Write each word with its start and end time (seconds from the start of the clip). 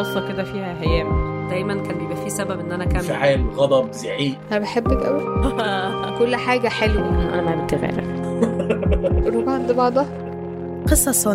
قصة 0.00 0.28
كده 0.28 0.44
فيها 0.44 0.80
هيام. 0.82 1.30
دايما 1.48 1.74
كان 1.74 1.98
بيبقى 1.98 2.16
فيه 2.16 2.28
سبب 2.28 2.60
إن 2.60 2.72
أنا 2.72 2.84
أكمل. 2.84 2.96
انفعال 2.96 3.50
غضب 3.50 3.92
زعيق. 3.92 4.38
أنا 4.50 4.58
بحبك 4.58 5.02
قوي 5.06 5.22
كل 6.18 6.36
حاجة 6.36 6.68
حلوة. 6.68 7.08
أنا 7.08 7.42
ما 7.42 7.54
بنت 7.54 7.74
غيرك. 7.74 8.20
قلوب 9.26 9.48
عند 9.48 9.72
بعضها. 9.72 10.06
قصص 10.90 11.26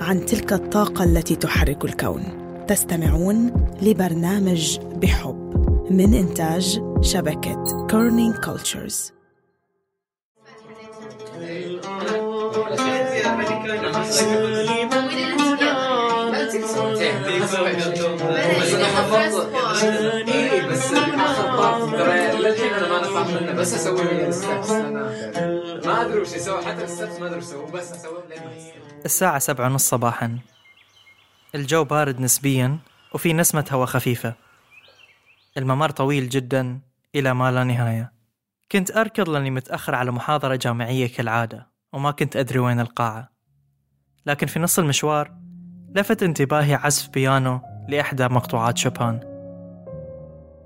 عن 0.00 0.26
تلك 0.26 0.52
الطاقة 0.52 1.04
التي 1.04 1.36
تحرك 1.36 1.84
الكون. 1.84 2.22
تستمعون 2.68 3.52
لبرنامج 3.82 4.78
بحب 5.02 5.50
من 5.90 6.14
إنتاج 6.14 6.80
شبكة 7.00 7.86
Kerning 7.90 8.34
Cultures 8.36 9.12
بس 17.42 17.54
أنا 18.74 18.86
حفظت 18.86 19.50
بس 20.70 20.92
حفظت 20.94 21.90
ترى 21.90 22.38
للحين 22.38 22.74
أنا 22.74 22.88
ما 22.88 23.00
نفعت 23.00 23.42
منه 23.42 23.52
بس 23.52 23.74
أسوي 23.74 24.26
أنا 24.80 25.80
ما 25.86 26.02
أدري 26.02 26.20
وش 26.20 26.32
يسوي. 26.32 26.64
حتى 26.64 26.84
ما 27.20 27.26
أدري 27.26 27.38
وش 27.38 27.44
بس 27.72 27.92
أسوي 27.92 28.22
الساعة 29.04 29.38
سبعة 29.38 29.66
ونص 29.66 29.88
صباحا. 29.88 30.38
الجو 31.54 31.84
بارد 31.84 32.20
نسبيا 32.20 32.78
وفي 33.14 33.32
نسمة 33.32 33.64
هواء 33.72 33.86
خفيفة. 33.86 34.34
الممر 35.56 35.90
طويل 35.90 36.28
جدا 36.28 36.80
إلى 37.14 37.34
ما 37.34 37.50
لا 37.50 37.64
نهاية. 37.64 38.12
كنت 38.72 38.96
أركض 38.96 39.28
لأني 39.28 39.50
متأخر 39.50 39.94
على 39.94 40.10
محاضرة 40.10 40.56
جامعية 40.56 41.14
كالعادة 41.14 41.70
وما 41.92 42.10
كنت 42.10 42.36
أدري 42.36 42.58
وين 42.58 42.80
القاعة. 42.80 43.30
لكن 44.26 44.46
في 44.46 44.58
نص 44.58 44.78
المشوار 44.78 45.40
لفت 45.94 46.22
انتباهي 46.22 46.74
عزف 46.74 47.08
بيانو 47.08 47.60
لإحدى 47.88 48.28
مقطوعات 48.28 48.78
شوبان. 48.78 49.20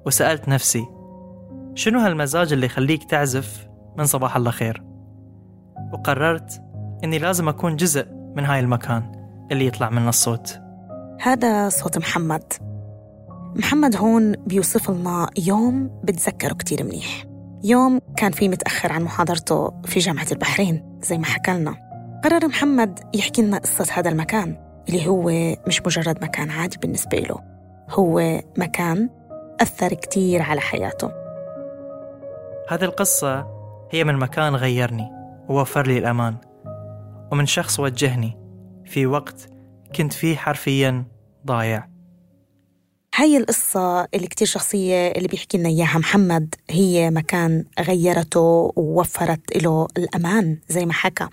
وسألت 0.07 0.49
نفسي 0.49 0.87
شنو 1.75 1.99
هالمزاج 1.99 2.53
اللي 2.53 2.67
يخليك 2.67 3.05
تعزف 3.05 3.69
من 3.99 4.05
صباح 4.05 4.37
الله 4.37 4.51
خير 4.51 4.83
وقررت 5.93 6.63
إني 7.05 7.19
لازم 7.19 7.49
أكون 7.49 7.77
جزء 7.77 8.07
من 8.37 8.45
هاي 8.45 8.61
المكان 8.61 9.13
اللي 9.53 9.67
يطلع 9.67 9.91
منه 9.91 10.09
الصوت. 10.09 10.61
هذا 11.21 11.69
صوت 11.69 11.99
محمد. 11.99 12.53
محمد 13.57 13.97
هون 13.97 14.33
بيوصف 14.33 14.91
لنا 14.91 15.31
يوم 15.39 16.01
بتذكره 16.05 16.55
كتير 16.55 16.85
منيح. 16.85 17.25
يوم 17.65 18.01
كان 18.17 18.33
فيه 18.33 18.49
متأخر 18.49 18.93
عن 18.93 19.03
محاضرته 19.03 19.81
في 19.85 20.01
جامعة 20.01 20.27
البحرين 20.33 20.99
زي 21.03 21.19
ما 21.19 21.25
حكى 21.25 21.53
لنا. 21.53 21.75
قرر 22.25 22.47
محمد 22.47 23.01
يحكي 23.15 23.43
لنا 23.43 23.59
قصة 23.59 23.87
هذا 23.93 24.11
المكان. 24.11 24.64
اللي 24.89 25.07
هو 25.07 25.57
مش 25.67 25.83
مجرد 25.87 26.25
مكان 26.25 26.51
عادي 26.51 26.79
بالنسبة 26.79 27.19
له 27.19 27.41
هو 27.91 28.43
مكان 28.59 29.11
أثر 29.61 29.95
كتير 29.95 30.43
على 30.43 30.61
حياته. 30.61 31.11
هذه 32.69 32.85
القصة 32.85 33.47
هي 33.91 34.05
من 34.05 34.17
مكان 34.17 34.57
غيرني 34.57 35.11
ووفر 35.49 35.87
لي 35.87 35.99
الأمان 35.99 36.37
ومن 37.33 37.47
شخص 37.47 37.81
وجهني 37.81 38.39
في 38.85 39.07
وقت 39.07 39.49
كنت 39.97 40.13
فيه 40.13 40.37
حرفيا 40.37 41.05
ضايع. 41.47 41.89
هاي 43.17 43.37
القصة 43.37 44.05
اللي 44.15 44.27
كتير 44.27 44.47
شخصية 44.47 45.09
اللي 45.09 45.29
بيحكي 45.29 45.59
لنا 45.59 45.69
إياها 45.69 45.99
محمد 45.99 46.55
هي 46.71 47.11
مكان 47.11 47.65
غيرته 47.81 48.73
ووفرت 48.77 49.57
له 49.57 49.89
الأمان 49.99 50.59
زي 50.69 50.87
ما 50.87 50.93
حكى. 50.93 51.29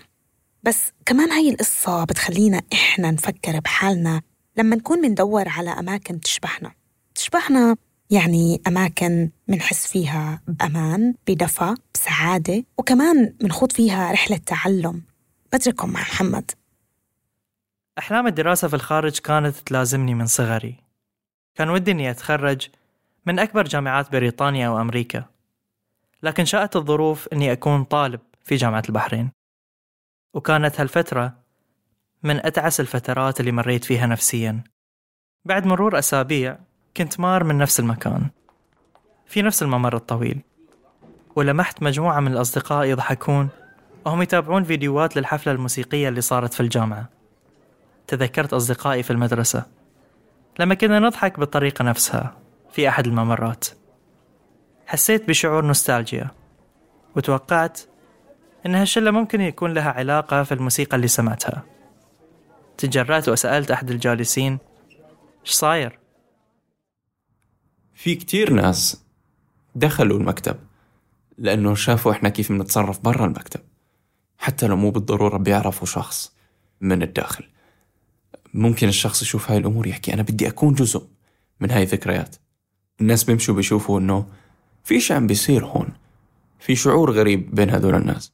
بس 0.64 0.92
كمان 1.06 1.30
هاي 1.30 1.50
القصة 1.50 2.04
بتخلينا 2.04 2.62
إحنا 2.72 3.10
نفكر 3.10 3.60
بحالنا 3.60 4.22
لما 4.56 4.76
نكون 4.76 4.98
مندور 4.98 5.48
على 5.48 5.70
أماكن 5.70 6.20
تشبهنا. 6.20 6.72
تشبهنا 7.14 7.76
يعني 8.10 8.62
أماكن 8.66 9.30
منحس 9.48 9.86
فيها 9.86 10.42
بأمان 10.48 11.14
بدفى 11.28 11.74
بسعادة 11.94 12.64
وكمان 12.78 13.34
منخوض 13.42 13.72
فيها 13.72 14.12
رحلة 14.12 14.36
تعلم. 14.36 15.02
بترككم 15.52 15.90
مع 15.90 16.00
محمد. 16.00 16.50
أحلام 17.98 18.26
الدراسة 18.26 18.68
في 18.68 18.74
الخارج 18.74 19.18
كانت 19.18 19.56
تلازمني 19.56 20.14
من 20.14 20.26
صغري. 20.26 20.76
كان 21.54 21.70
ودي 21.70 21.90
أني 21.90 22.10
أتخرج 22.10 22.68
من 23.26 23.38
أكبر 23.38 23.64
جامعات 23.64 24.12
بريطانيا 24.12 24.68
أو 24.68 24.80
أمريكا 24.80 25.24
لكن 26.22 26.44
شاءت 26.44 26.76
الظروف 26.76 27.28
أني 27.32 27.52
أكون 27.52 27.84
طالب 27.84 28.20
في 28.44 28.56
جامعة 28.56 28.82
البحرين. 28.88 29.30
وكانت 30.34 30.80
هالفترة 30.80 31.32
من 32.22 32.46
أتعس 32.46 32.80
الفترات 32.80 33.40
اللي 33.40 33.52
مريت 33.52 33.84
فيها 33.84 34.06
نفسيا. 34.06 34.64
بعد 35.44 35.66
مرور 35.66 35.98
أسابيع 35.98 36.58
كنت 36.96 37.20
مار 37.20 37.44
من 37.44 37.58
نفس 37.58 37.80
المكان 37.80 38.30
في 39.26 39.42
نفس 39.42 39.62
الممر 39.62 39.96
الطويل 39.96 40.40
ولمحت 41.36 41.82
مجموعة 41.82 42.20
من 42.20 42.32
الأصدقاء 42.32 42.84
يضحكون 42.86 43.48
وهم 44.06 44.22
يتابعون 44.22 44.64
فيديوهات 44.64 45.16
للحفلة 45.16 45.52
الموسيقية 45.52 46.08
اللي 46.08 46.20
صارت 46.20 46.54
في 46.54 46.60
الجامعة. 46.60 47.08
تذكرت 48.06 48.52
أصدقائي 48.52 49.02
في 49.02 49.10
المدرسة 49.10 49.66
لما 50.58 50.74
كنا 50.74 50.98
نضحك 50.98 51.38
بالطريقة 51.38 51.82
نفسها 51.82 52.36
في 52.72 52.88
أحد 52.88 53.06
الممرات. 53.06 53.64
حسيت 54.86 55.28
بشعور 55.28 55.64
نوستالجيا 55.64 56.30
وتوقعت 57.16 57.80
إن 58.66 58.74
هالشلة 58.74 59.10
ممكن 59.10 59.40
يكون 59.40 59.74
لها 59.74 59.90
علاقة 59.90 60.42
في 60.42 60.54
الموسيقى 60.54 60.96
اللي 60.96 61.08
سمعتها. 61.08 61.64
تجرأت 62.78 63.28
وسألت 63.28 63.70
أحد 63.70 63.90
الجالسين 63.90 64.58
إيش 65.46 65.50
صاير؟ 65.50 65.98
في 67.94 68.14
كتير 68.14 68.52
ناس 68.52 69.04
دخلوا 69.74 70.18
المكتب 70.18 70.56
لأنه 71.38 71.74
شافوا 71.74 72.12
إحنا 72.12 72.28
كيف 72.28 72.52
بنتصرف 72.52 73.00
برا 73.00 73.26
المكتب 73.26 73.60
حتى 74.38 74.66
لو 74.66 74.76
مو 74.76 74.90
بالضرورة 74.90 75.36
بيعرفوا 75.36 75.86
شخص 75.86 76.32
من 76.80 77.02
الداخل. 77.02 77.44
ممكن 78.54 78.88
الشخص 78.88 79.22
يشوف 79.22 79.50
هاي 79.50 79.58
الأمور 79.58 79.86
يحكي 79.86 80.14
أنا 80.14 80.22
بدي 80.22 80.48
أكون 80.48 80.74
جزء 80.74 81.06
من 81.60 81.70
هاي 81.70 81.82
الذكريات. 81.82 82.36
الناس 83.00 83.24
بيمشوا 83.24 83.54
بيشوفوا 83.54 84.00
إنه 84.00 84.26
في 84.84 85.00
شيء 85.00 85.16
عم 85.16 85.26
بيصير 85.26 85.66
هون 85.66 85.88
في 86.60 86.76
شعور 86.76 87.10
غريب 87.10 87.54
بين 87.54 87.70
هذول 87.70 87.94
الناس. 87.94 88.32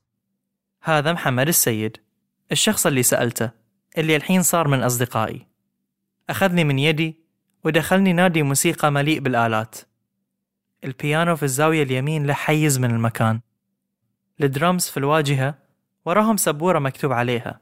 هذا 0.82 1.12
محمد 1.12 1.48
السيد. 1.48 1.96
الشخص 2.52 2.86
اللي 2.86 3.02
سألته 3.02 3.50
اللي 3.98 4.16
الحين 4.16 4.42
صار 4.42 4.68
من 4.68 4.82
أصدقائي. 4.82 5.46
أخذني 6.30 6.64
من 6.64 6.78
يدي 6.78 7.16
ودخلني 7.64 8.12
نادي 8.12 8.42
موسيقى 8.42 8.92
مليء 8.92 9.20
بالآلات. 9.20 9.76
البيانو 10.84 11.36
في 11.36 11.42
الزاوية 11.42 11.82
اليمين 11.82 12.26
له 12.26 12.34
حيز 12.34 12.78
من 12.78 12.90
المكان. 12.90 13.40
الدرامز 14.40 14.88
في 14.88 14.96
الواجهة 14.96 15.54
وراهم 16.04 16.36
سبورة 16.36 16.78
مكتوب 16.78 17.12
عليها. 17.12 17.60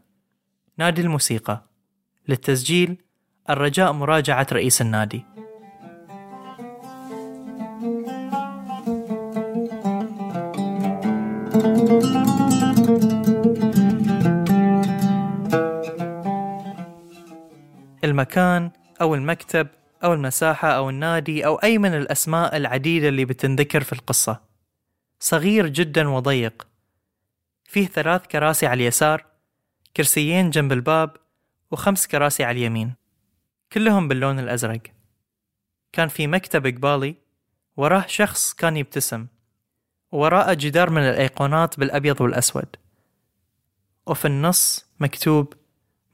نادي 0.78 1.02
الموسيقى. 1.02 1.64
للتسجيل 2.28 3.02
الرجاء 3.50 3.92
مراجعة 3.92 4.46
رئيس 4.52 4.82
النادي. 4.82 5.24
المكان 18.06 18.70
أو 19.00 19.14
المكتب 19.14 19.68
أو 20.04 20.12
المساحة 20.12 20.68
أو 20.68 20.90
النادي 20.90 21.46
أو 21.46 21.56
أي 21.56 21.78
من 21.78 21.94
الأسماء 21.94 22.56
العديدة 22.56 23.08
اللي 23.08 23.24
بتنذكر 23.24 23.82
في 23.82 23.92
القصة. 23.92 24.40
صغير 25.20 25.66
جدا 25.66 26.08
وضيق. 26.08 26.66
فيه 27.64 27.86
ثلاث 27.86 28.26
كراسي 28.26 28.66
على 28.66 28.82
اليسار 28.82 29.26
كرسيين 29.96 30.50
جنب 30.50 30.72
الباب 30.72 31.16
وخمس 31.70 32.06
كراسي 32.06 32.44
على 32.44 32.58
اليمين. 32.58 32.94
كلهم 33.72 34.08
باللون 34.08 34.38
الأزرق. 34.38 34.82
كان 35.92 36.08
في 36.08 36.26
مكتب 36.26 36.66
قبالي 36.66 37.14
وراه 37.76 38.04
شخص 38.06 38.54
كان 38.54 38.76
يبتسم. 38.76 39.26
ووراءه 40.12 40.54
جدار 40.54 40.90
من 40.90 41.02
الأيقونات 41.02 41.78
بالأبيض 41.78 42.20
والأسود. 42.20 42.76
وفي 44.06 44.24
النص 44.24 44.86
مكتوب 45.00 45.54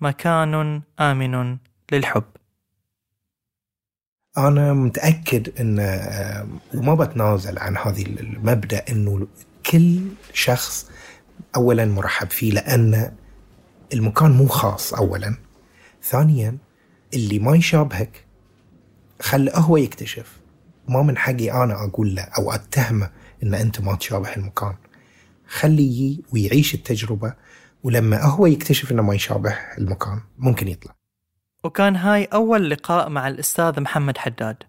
مكان 0.00 0.82
آمن 1.00 1.58
للحب. 1.92 2.24
أنا 4.38 4.72
متأكد 4.72 5.60
أن 5.60 5.78
وما 6.74 6.94
بتنازل 6.94 7.58
عن 7.58 7.76
هذه 7.76 8.02
المبدأ 8.02 8.84
أنه 8.88 9.26
كل 9.70 10.00
شخص 10.32 10.90
أولا 11.56 11.84
مرحب 11.84 12.30
فيه 12.30 12.52
لأن 12.52 13.12
المكان 13.92 14.30
مو 14.30 14.46
خاص 14.46 14.94
أولا. 14.94 15.34
ثانيا 16.02 16.58
اللي 17.14 17.38
ما 17.38 17.56
يشابهك 17.56 18.24
خله 19.20 19.56
هو 19.58 19.76
يكتشف. 19.76 20.40
ما 20.88 21.02
من 21.02 21.18
حقي 21.18 21.52
أنا 21.52 21.84
أقول 21.84 22.14
له 22.14 22.22
أو 22.22 22.52
أتهمه 22.52 23.10
أن 23.42 23.54
أنت 23.54 23.80
ما 23.80 23.94
تشابه 23.94 24.36
المكان. 24.36 24.74
خليه 25.46 26.18
ويعيش 26.32 26.74
التجربة 26.74 27.34
ولما 27.82 28.22
هو 28.22 28.46
يكتشف 28.46 28.92
أنه 28.92 29.02
ما 29.02 29.14
يشابه 29.14 29.58
المكان 29.78 30.20
ممكن 30.38 30.68
يطلع. 30.68 31.01
وكان 31.64 31.96
هاي 31.96 32.24
أول 32.24 32.70
لقاء 32.70 33.08
مع 33.08 33.28
الأستاذ 33.28 33.80
محمد 33.80 34.18
حداد 34.18 34.62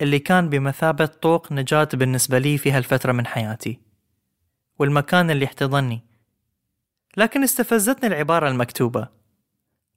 اللي 0.00 0.18
كان 0.18 0.48
بمثابة 0.48 1.06
طوق 1.06 1.52
نجاة 1.52 1.88
بالنسبة 1.94 2.38
لي 2.38 2.58
في 2.58 2.72
هالفترة 2.72 3.12
من 3.12 3.26
حياتي 3.26 3.80
والمكان 4.78 5.30
اللي 5.30 5.44
احتضني. 5.44 6.00
لكن 7.16 7.42
استفزتني 7.42 8.06
العبارة 8.06 8.48
المكتوبة 8.48 9.08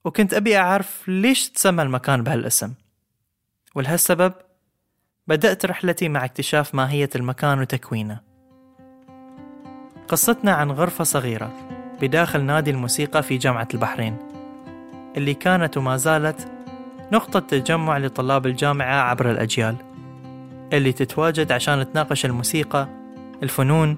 وكنت 0.05 0.33
أبي 0.33 0.57
أعرف 0.57 1.07
ليش 1.07 1.49
تسمى 1.49 1.83
المكان 1.83 2.23
بهالاسم. 2.23 2.73
ولهالسبب 3.75 4.33
بدأت 5.27 5.65
رحلتي 5.65 6.09
مع 6.09 6.25
اكتشاف 6.25 6.75
ماهية 6.75 7.09
المكان 7.15 7.59
وتكوينه. 7.59 8.19
قصتنا 10.07 10.51
عن 10.53 10.71
غرفة 10.71 11.03
صغيرة 11.03 11.69
بداخل 12.01 12.43
نادي 12.43 12.71
الموسيقى 12.71 13.23
في 13.23 13.37
جامعة 13.37 13.67
البحرين. 13.73 14.32
اللي 15.17 15.33
كانت 15.33 15.77
وما 15.77 15.97
زالت 15.97 16.47
نقطة 17.11 17.39
تجمع 17.39 17.97
لطلاب 17.97 18.45
الجامعة 18.45 19.01
عبر 19.01 19.31
الأجيال 19.31 19.75
اللي 20.73 20.91
تتواجد 20.91 21.51
عشان 21.51 21.91
تناقش 21.91 22.25
الموسيقى 22.25 22.87
الفنون 23.43 23.97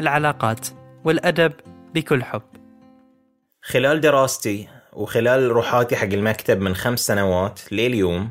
العلاقات 0.00 0.68
والأدب 1.04 1.52
بكل 1.94 2.24
حب. 2.24 2.42
خلال 3.62 4.00
دراستي 4.00 4.68
وخلال 4.92 5.50
روحاتي 5.50 5.96
حق 5.96 6.04
المكتب 6.04 6.60
من 6.60 6.74
خمس 6.74 7.00
سنوات 7.00 7.72
لليوم 7.72 8.30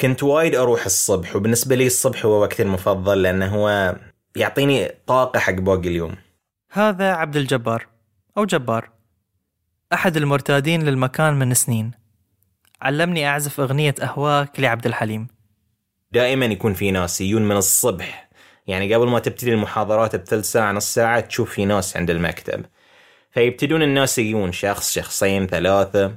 كنت 0.00 0.22
وايد 0.22 0.54
أروح 0.54 0.84
الصبح 0.84 1.36
وبالنسبة 1.36 1.76
لي 1.76 1.86
الصبح 1.86 2.26
هو 2.26 2.40
وقتي 2.40 2.62
المفضل 2.62 3.22
لأنه 3.22 3.46
هو 3.46 3.96
يعطيني 4.36 4.90
طاقة 5.06 5.38
حق 5.40 5.52
باقي 5.52 5.88
اليوم. 5.88 6.16
هذا 6.72 7.12
عبد 7.12 7.36
الجبار 7.36 7.86
أو 8.38 8.44
جبار. 8.44 8.90
أحد 9.92 10.16
المرتادين 10.16 10.82
للمكان 10.82 11.34
من 11.34 11.54
سنين. 11.54 11.90
علمني 12.82 13.28
أعزف 13.28 13.60
أغنية 13.60 13.94
أهواك 14.02 14.60
لعبد 14.60 14.86
الحليم. 14.86 15.28
دائما 16.12 16.46
يكون 16.46 16.74
في 16.74 16.90
ناس 16.90 17.20
يجون 17.20 17.42
من 17.42 17.56
الصبح. 17.56 18.28
يعني 18.66 18.94
قبل 18.94 19.08
ما 19.08 19.18
تبتدي 19.18 19.52
المحاضرات 19.52 20.16
بثلث 20.16 20.52
ساعة 20.52 20.72
نص 20.72 20.94
ساعة 20.94 21.20
تشوف 21.20 21.50
في 21.50 21.64
ناس 21.64 21.96
عند 21.96 22.10
المكتب. 22.10 22.64
فيبتدون 23.30 23.82
الناس 23.82 24.18
يجون 24.18 24.52
شخص 24.52 24.92
شخصين 24.92 25.46
ثلاثة. 25.46 26.16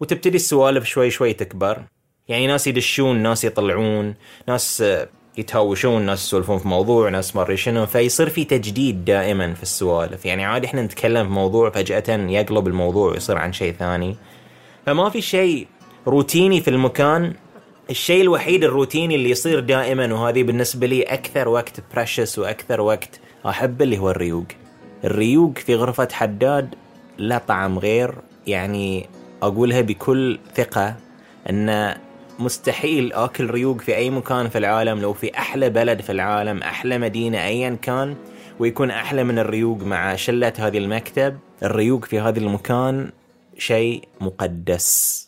وتبتدي 0.00 0.36
السوالف 0.36 0.84
شوي 0.84 1.10
شوي 1.10 1.32
تكبر. 1.32 1.84
يعني 2.28 2.46
ناس 2.46 2.66
يدشون 2.66 3.16
ناس 3.16 3.44
يطلعون 3.44 4.14
ناس 4.48 4.84
يتهاوشون 5.38 6.02
ناس 6.02 6.24
يسولفون 6.24 6.58
في 6.58 6.68
موضوع 6.68 7.08
ناس 7.08 7.36
ما 7.36 7.56
شنو. 7.56 7.86
فيصير 7.86 8.28
في 8.28 8.44
تجديد 8.44 9.04
دائما 9.04 9.54
في 9.54 9.62
السوالف. 9.62 10.26
يعني 10.26 10.44
عادي 10.44 10.66
إحنا 10.66 10.82
نتكلم 10.82 11.26
في 11.26 11.32
موضوع 11.32 11.70
فجأة 11.70 12.04
يقلب 12.08 12.66
الموضوع 12.66 13.12
ويصير 13.12 13.38
عن 13.38 13.52
شيء 13.52 13.72
ثاني. 13.72 14.16
فما 14.86 15.10
في 15.10 15.20
شيء 15.20 15.66
روتيني 16.06 16.60
في 16.60 16.70
المكان. 16.70 17.32
الشيء 17.90 18.22
الوحيد 18.22 18.64
الروتيني 18.64 19.14
اللي 19.14 19.30
يصير 19.30 19.60
دائما 19.60 20.14
وهذه 20.14 20.42
بالنسبة 20.42 20.86
لي 20.86 21.02
أكثر 21.02 21.48
وقت 21.48 21.80
precious 21.94 22.38
وأكثر 22.38 22.80
وقت 22.80 23.20
أحب 23.46 23.82
اللي 23.82 23.98
هو 23.98 24.10
الريوق. 24.10 24.46
الريوق 25.04 25.58
في 25.58 25.74
غرفة 25.74 26.08
حداد 26.12 26.74
له 27.18 27.38
طعم 27.38 27.78
غير 27.78 28.14
يعني 28.46 29.08
أقولها 29.42 29.80
بكل 29.80 30.38
ثقة 30.56 30.96
أن 31.50 31.94
مستحيل 32.38 33.12
آكل 33.12 33.50
ريوق 33.50 33.80
في 33.80 33.96
أي 33.96 34.10
مكان 34.10 34.48
في 34.48 34.58
العالم 34.58 35.00
لو 35.00 35.12
في 35.12 35.38
أحلى 35.38 35.70
بلد 35.70 36.00
في 36.00 36.12
العالم 36.12 36.62
أحلى 36.62 36.98
مدينة 36.98 37.38
أيا 37.38 37.76
كان 37.82 38.16
ويكون 38.58 38.90
أحلى 38.90 39.24
من 39.24 39.38
الريوق 39.38 39.82
مع 39.82 40.16
شلة 40.16 40.52
هذه 40.58 40.78
المكتب. 40.78 41.38
الريوق 41.62 42.04
في 42.04 42.20
هذا 42.20 42.38
المكان 42.38 43.10
شيء 43.58 44.08
مقدس. 44.20 45.24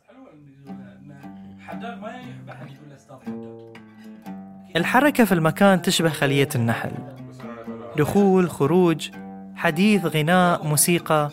الحركة 4.76 5.24
في 5.24 5.32
المكان 5.32 5.82
تشبه 5.82 6.08
خلية 6.08 6.48
النحل. 6.54 6.92
دخول 7.96 8.50
خروج 8.50 9.10
حديث 9.56 10.04
غناء 10.04 10.64
موسيقى. 10.64 11.30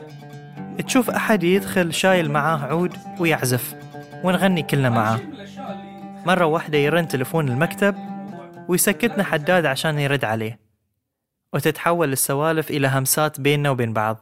تشوف 0.85 1.09
أحد 1.09 1.43
يدخل 1.43 1.93
شايل 1.93 2.31
معاه 2.31 2.57
عود 2.57 2.93
ويعزف 3.19 3.75
ونغني 4.23 4.61
كلنا 4.61 4.89
معاه. 4.89 5.19
مرة 6.25 6.45
واحدة 6.45 6.77
يرن 6.77 7.07
تلفون 7.07 7.49
المكتب 7.49 7.95
ويسكتنا 8.67 9.23
حداد 9.23 9.65
عشان 9.65 9.99
يرد 9.99 10.25
عليه. 10.25 10.59
وتتحول 11.53 12.11
السوالف 12.11 12.69
إلى 12.71 12.87
همسات 12.87 13.41
بيننا 13.41 13.69
وبين 13.69 13.93
بعض. 13.93 14.17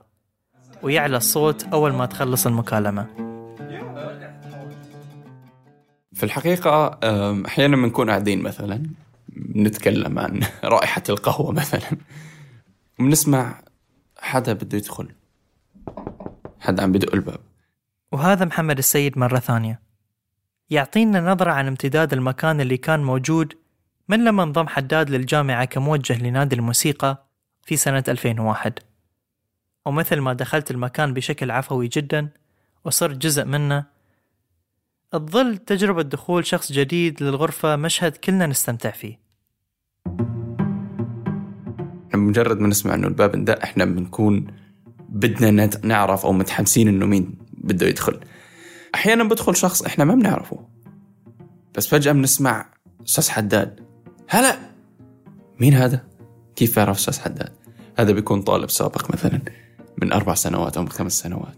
ويعلى 0.83 1.17
الصوت 1.17 1.63
أول 1.63 1.93
ما 1.93 2.05
تخلص 2.05 2.47
المكالمة. 2.47 3.07
في 6.13 6.23
الحقيقة 6.23 6.99
أحيانا 7.45 7.75
بنكون 7.75 8.09
قاعدين 8.09 8.41
مثلا 8.41 8.83
نتكلم 9.55 10.19
عن 10.19 10.39
رائحة 10.63 11.03
القهوة 11.09 11.51
مثلا. 11.51 11.97
وبنسمع 12.99 13.61
حدا 14.19 14.53
بده 14.53 14.77
يدخل. 14.77 15.07
حدا 16.59 16.83
عم 16.83 16.91
بدق 16.91 17.13
الباب. 17.13 17.39
وهذا 18.11 18.45
محمد 18.45 18.77
السيد 18.77 19.17
مرة 19.17 19.39
ثانية. 19.39 19.90
يعطينا 20.71 21.21
نظرة 21.21 21.51
عن 21.51 21.67
امتداد 21.67 22.13
المكان 22.13 22.61
اللي 22.61 22.77
كان 22.77 23.03
موجود 23.03 23.53
من 24.09 24.23
لما 24.23 24.43
انضم 24.43 24.67
حداد 24.67 25.09
للجامعة 25.09 25.65
كموجه 25.65 26.23
لنادي 26.23 26.55
الموسيقى 26.55 27.27
في 27.65 27.77
سنة 27.77 28.03
2001 28.07 28.79
ومثل 29.85 30.19
ما 30.19 30.33
دخلت 30.33 30.71
المكان 30.71 31.13
بشكل 31.13 31.51
عفوي 31.51 31.87
جدا 31.87 32.29
وصرت 32.85 33.17
جزء 33.17 33.45
منه 33.45 33.85
تظل 35.11 35.57
تجربة 35.57 36.01
دخول 36.01 36.45
شخص 36.45 36.71
جديد 36.71 37.23
للغرفة 37.23 37.75
مشهد 37.75 38.17
كلنا 38.17 38.45
نستمتع 38.45 38.91
فيه. 38.91 39.19
مجرد 42.13 42.59
ما 42.59 42.67
نسمع 42.67 42.93
إنه 42.93 43.07
الباب 43.07 43.33
اندق 43.33 43.63
إحنا 43.63 43.85
بنكون 43.85 44.47
بدنا 45.09 45.69
نعرف 45.83 46.25
أو 46.25 46.31
متحمسين 46.31 46.87
إنه 46.87 47.05
مين 47.05 47.37
بده 47.53 47.87
يدخل. 47.87 48.19
أحيانا 48.95 49.23
بدخل 49.23 49.55
شخص 49.55 49.81
إحنا 49.81 50.05
ما 50.05 50.15
بنعرفه. 50.15 50.67
بس 51.77 51.87
فجأة 51.87 52.11
بنسمع 52.11 52.65
أستاذ 53.07 53.29
حداد. 53.29 53.79
هلا! 54.27 54.57
مين 55.59 55.73
هذا؟ 55.73 56.07
كيف 56.55 56.75
بعرف 56.75 56.97
أستاذ 56.97 57.19
حداد؟ 57.19 57.53
هذا 57.99 58.11
بيكون 58.11 58.41
طالب 58.41 58.69
سابق 58.69 59.11
مثلا 59.11 59.41
من 60.01 60.11
أربع 60.11 60.33
سنوات 60.33 60.77
أو 60.77 60.83
من 60.83 60.89
خمس 60.89 61.19
سنوات. 61.19 61.55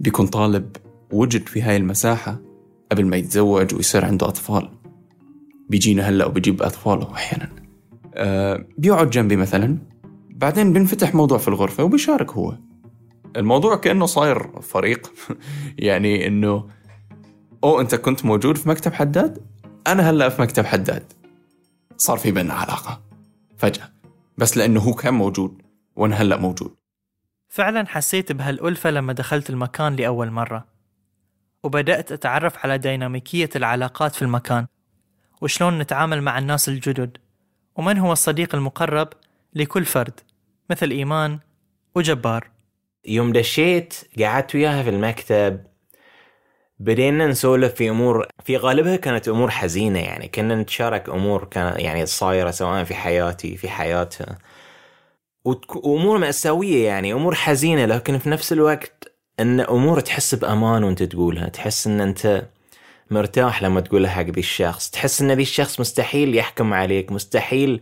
بيكون 0.00 0.26
طالب 0.26 0.76
وجد 1.12 1.48
في 1.48 1.62
هاي 1.62 1.76
المساحة 1.76 2.40
قبل 2.92 3.06
ما 3.06 3.16
يتزوج 3.16 3.74
ويصير 3.74 4.04
عنده 4.04 4.28
أطفال. 4.28 4.70
بيجينا 5.68 6.08
هلا 6.08 6.26
وبيجيب 6.26 6.62
أطفاله 6.62 7.14
أحيانا. 7.14 7.48
أه 8.14 8.66
بيقعد 8.78 9.10
جنبي 9.10 9.36
مثلا. 9.36 9.78
بعدين 10.30 10.72
بنفتح 10.72 11.14
موضوع 11.14 11.38
في 11.38 11.48
الغرفة 11.48 11.84
وبيشارك 11.84 12.32
هو. 12.32 12.58
الموضوع 13.36 13.76
كأنه 13.76 14.06
صاير 14.06 14.60
فريق. 14.60 15.12
يعني 15.78 16.26
إنه 16.26 16.68
أو 17.64 17.80
أنت 17.80 17.94
كنت 17.94 18.24
موجود 18.24 18.58
في 18.58 18.68
مكتب 18.68 18.92
حداد؟ 18.94 19.46
أنا 19.86 20.10
هلا 20.10 20.28
في 20.28 20.42
مكتب 20.42 20.64
حداد. 20.64 21.12
صار 21.96 22.18
في 22.18 22.30
بيننا 22.30 22.54
علاقة. 22.54 23.02
فجأة. 23.56 23.92
بس 24.38 24.56
لأنه 24.56 24.80
هو 24.80 24.94
كان 24.94 25.14
موجود 25.14 25.62
وأنا 25.96 26.16
هلا 26.16 26.36
موجود. 26.36 26.74
فعلا 27.48 27.86
حسيت 27.86 28.32
بهالألفة 28.32 28.90
لما 28.90 29.12
دخلت 29.12 29.50
المكان 29.50 29.96
لأول 29.96 30.30
مرة. 30.30 30.64
وبدأت 31.62 32.12
أتعرف 32.12 32.58
على 32.58 32.78
ديناميكية 32.78 33.50
العلاقات 33.56 34.14
في 34.14 34.22
المكان. 34.22 34.66
وشلون 35.40 35.78
نتعامل 35.78 36.22
مع 36.22 36.38
الناس 36.38 36.68
الجدد. 36.68 37.18
ومن 37.76 37.98
هو 37.98 38.12
الصديق 38.12 38.54
المقرب 38.54 39.08
لكل 39.54 39.84
فرد 39.84 40.20
مثل 40.70 40.90
إيمان 40.90 41.38
وجبار. 41.94 42.55
يوم 43.06 43.32
دشيت 43.32 43.94
قعدت 44.20 44.54
وياها 44.54 44.82
في 44.82 44.90
المكتب. 44.90 45.64
بدينا 46.78 47.26
نسولف 47.26 47.74
في 47.74 47.90
أمور 47.90 48.28
في 48.44 48.56
غالبها 48.56 48.96
كانت 48.96 49.28
أمور 49.28 49.50
حزينة 49.50 49.98
يعني. 49.98 50.28
كنا 50.28 50.54
نتشارك 50.62 51.08
أمور 51.08 51.44
كان 51.44 51.80
يعني 51.80 52.06
صايرة 52.06 52.50
سواء 52.50 52.84
في 52.84 52.94
حياتي 52.94 53.56
في 53.56 53.68
حياتها. 53.68 54.38
وأمور 55.44 56.18
مأساوية 56.18 56.86
يعني 56.86 57.12
أمور 57.12 57.34
حزينة. 57.34 57.86
لكن 57.86 58.18
في 58.18 58.28
نفس 58.30 58.52
الوقت 58.52 59.12
إن 59.40 59.60
أمور 59.60 60.00
تحس 60.00 60.34
بأمان 60.34 60.84
وأنت 60.84 61.02
تقولها. 61.02 61.48
تحس 61.48 61.86
إن 61.86 62.00
أنت 62.00 62.46
مرتاح 63.10 63.62
لما 63.62 63.80
تقولها 63.80 64.10
حق 64.10 64.22
ذي 64.22 64.40
الشخص. 64.40 64.90
تحس 64.90 65.20
إن 65.22 65.32
ذي 65.32 65.42
الشخص 65.42 65.80
مستحيل 65.80 66.36
يحكم 66.36 66.74
عليك 66.74 67.12
مستحيل 67.12 67.80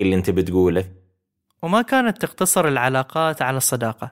اللي 0.00 0.16
أنت 0.16 0.30
بتقوله. 0.30 0.95
وما 1.66 1.82
كانت 1.82 2.22
تقتصر 2.22 2.68
العلاقات 2.68 3.42
على 3.42 3.56
الصداقة. 3.56 4.10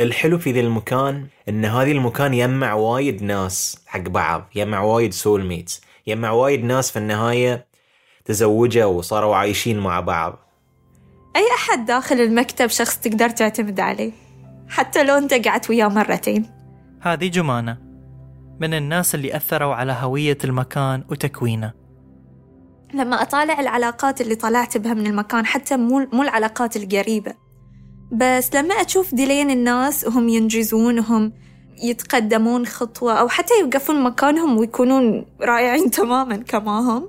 الحلو 0.00 0.38
في 0.38 0.52
ذي 0.52 0.60
المكان 0.60 1.26
إن 1.48 1.64
هذا 1.64 1.90
المكان 1.90 2.34
يجمع 2.34 2.74
وايد 2.74 3.22
ناس 3.22 3.82
حق 3.86 4.00
بعض 4.00 4.48
يجمع 4.54 4.80
وايد 4.80 5.12
soulmates 5.12 5.80
يجمع 6.06 6.30
وايد 6.30 6.64
ناس 6.64 6.90
في 6.90 6.98
النهاية 6.98 7.66
تزوجوا 8.24 8.84
وصاروا 8.84 9.36
عايشين 9.36 9.78
مع 9.78 10.00
بعض. 10.00 10.38
أي 11.36 11.42
أحد 11.54 11.86
داخل 11.86 12.20
المكتب 12.20 12.66
شخص 12.66 12.98
تقدر 12.98 13.28
تعتمد 13.28 13.80
عليه؟ 13.80 14.12
حتى 14.68 15.04
لو 15.04 15.18
أنت 15.18 15.34
قعدت 15.34 15.70
وياه 15.70 15.88
مرتين. 15.88 16.50
هذه 17.00 17.28
جمانة 17.28 17.78
من 18.60 18.74
الناس 18.74 19.14
اللي 19.14 19.36
أثروا 19.36 19.74
على 19.74 19.96
هوية 20.00 20.38
المكان 20.44 21.04
وتكوينه. 21.10 21.83
لما 22.94 23.22
أطالع 23.22 23.60
العلاقات 23.60 24.20
اللي 24.20 24.34
طلعت 24.34 24.78
بها 24.78 24.94
من 24.94 25.06
المكان 25.06 25.46
حتى 25.46 25.76
مو 25.76 26.06
مو 26.12 26.22
العلاقات 26.22 26.76
القريبة. 26.76 27.34
بس 28.12 28.54
لما 28.54 28.74
أشوف 28.74 29.14
ديلين 29.14 29.50
الناس 29.50 30.04
وهم 30.04 30.28
ينجزون 30.28 30.98
وهم 30.98 31.32
يتقدمون 31.82 32.66
خطوة 32.66 33.12
أو 33.12 33.28
حتى 33.28 33.54
يوقفون 33.60 34.02
مكانهم 34.02 34.58
ويكونون 34.58 35.26
رائعين 35.40 35.90
تماما 35.90 36.36
كما 36.36 36.78
هم 36.80 37.08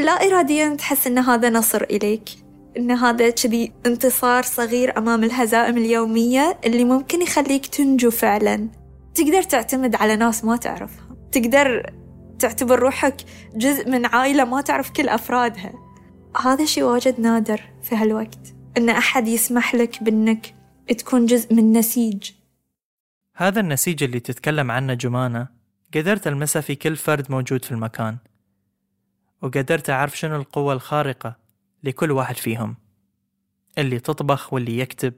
لا 0.00 0.12
إراديا 0.12 0.74
تحس 0.74 1.06
إن 1.06 1.18
هذا 1.18 1.50
نصر 1.50 1.82
إليك. 1.82 2.28
إن 2.76 2.90
هذا 2.90 3.30
كذي 3.30 3.72
انتصار 3.86 4.42
صغير 4.42 4.98
أمام 4.98 5.24
الهزائم 5.24 5.78
اليومية 5.78 6.58
اللي 6.64 6.84
ممكن 6.84 7.22
يخليك 7.22 7.66
تنجو 7.66 8.10
فعلا. 8.10 8.68
تقدر 9.14 9.42
تعتمد 9.42 9.94
على 9.94 10.16
ناس 10.16 10.44
ما 10.44 10.56
تعرفها. 10.56 11.08
تقدر 11.32 11.92
تعتبر 12.38 12.78
روحك 12.78 13.16
جزء 13.54 13.90
من 13.90 14.06
عائلة 14.06 14.44
ما 14.44 14.60
تعرف 14.60 14.90
كل 14.90 15.08
أفرادها. 15.08 15.72
هذا 16.44 16.64
شيء 16.64 16.84
واجد 16.84 17.20
نادر 17.20 17.60
في 17.82 17.96
هالوقت 17.96 18.54
إن 18.76 18.90
أحد 18.90 19.28
يسمح 19.28 19.74
لك 19.74 20.02
بأنك 20.02 20.54
تكون 20.98 21.26
جزء 21.26 21.54
من 21.54 21.72
نسيج. 21.72 22.30
هذا 23.36 23.60
النسيج 23.60 24.02
اللي 24.02 24.20
تتكلم 24.20 24.70
عنه 24.70 24.94
جمانة 24.94 25.48
قدرت 25.94 26.26
ألمسه 26.26 26.60
في 26.60 26.74
كل 26.74 26.96
فرد 26.96 27.30
موجود 27.30 27.64
في 27.64 27.72
المكان 27.72 28.18
وقدرت 29.42 29.90
أعرف 29.90 30.18
شنو 30.18 30.36
القوة 30.36 30.72
الخارقة 30.72 31.36
لكل 31.84 32.10
واحد 32.10 32.36
فيهم. 32.36 32.76
اللي 33.78 33.98
تطبخ 33.98 34.52
واللي 34.52 34.78
يكتب 34.78 35.14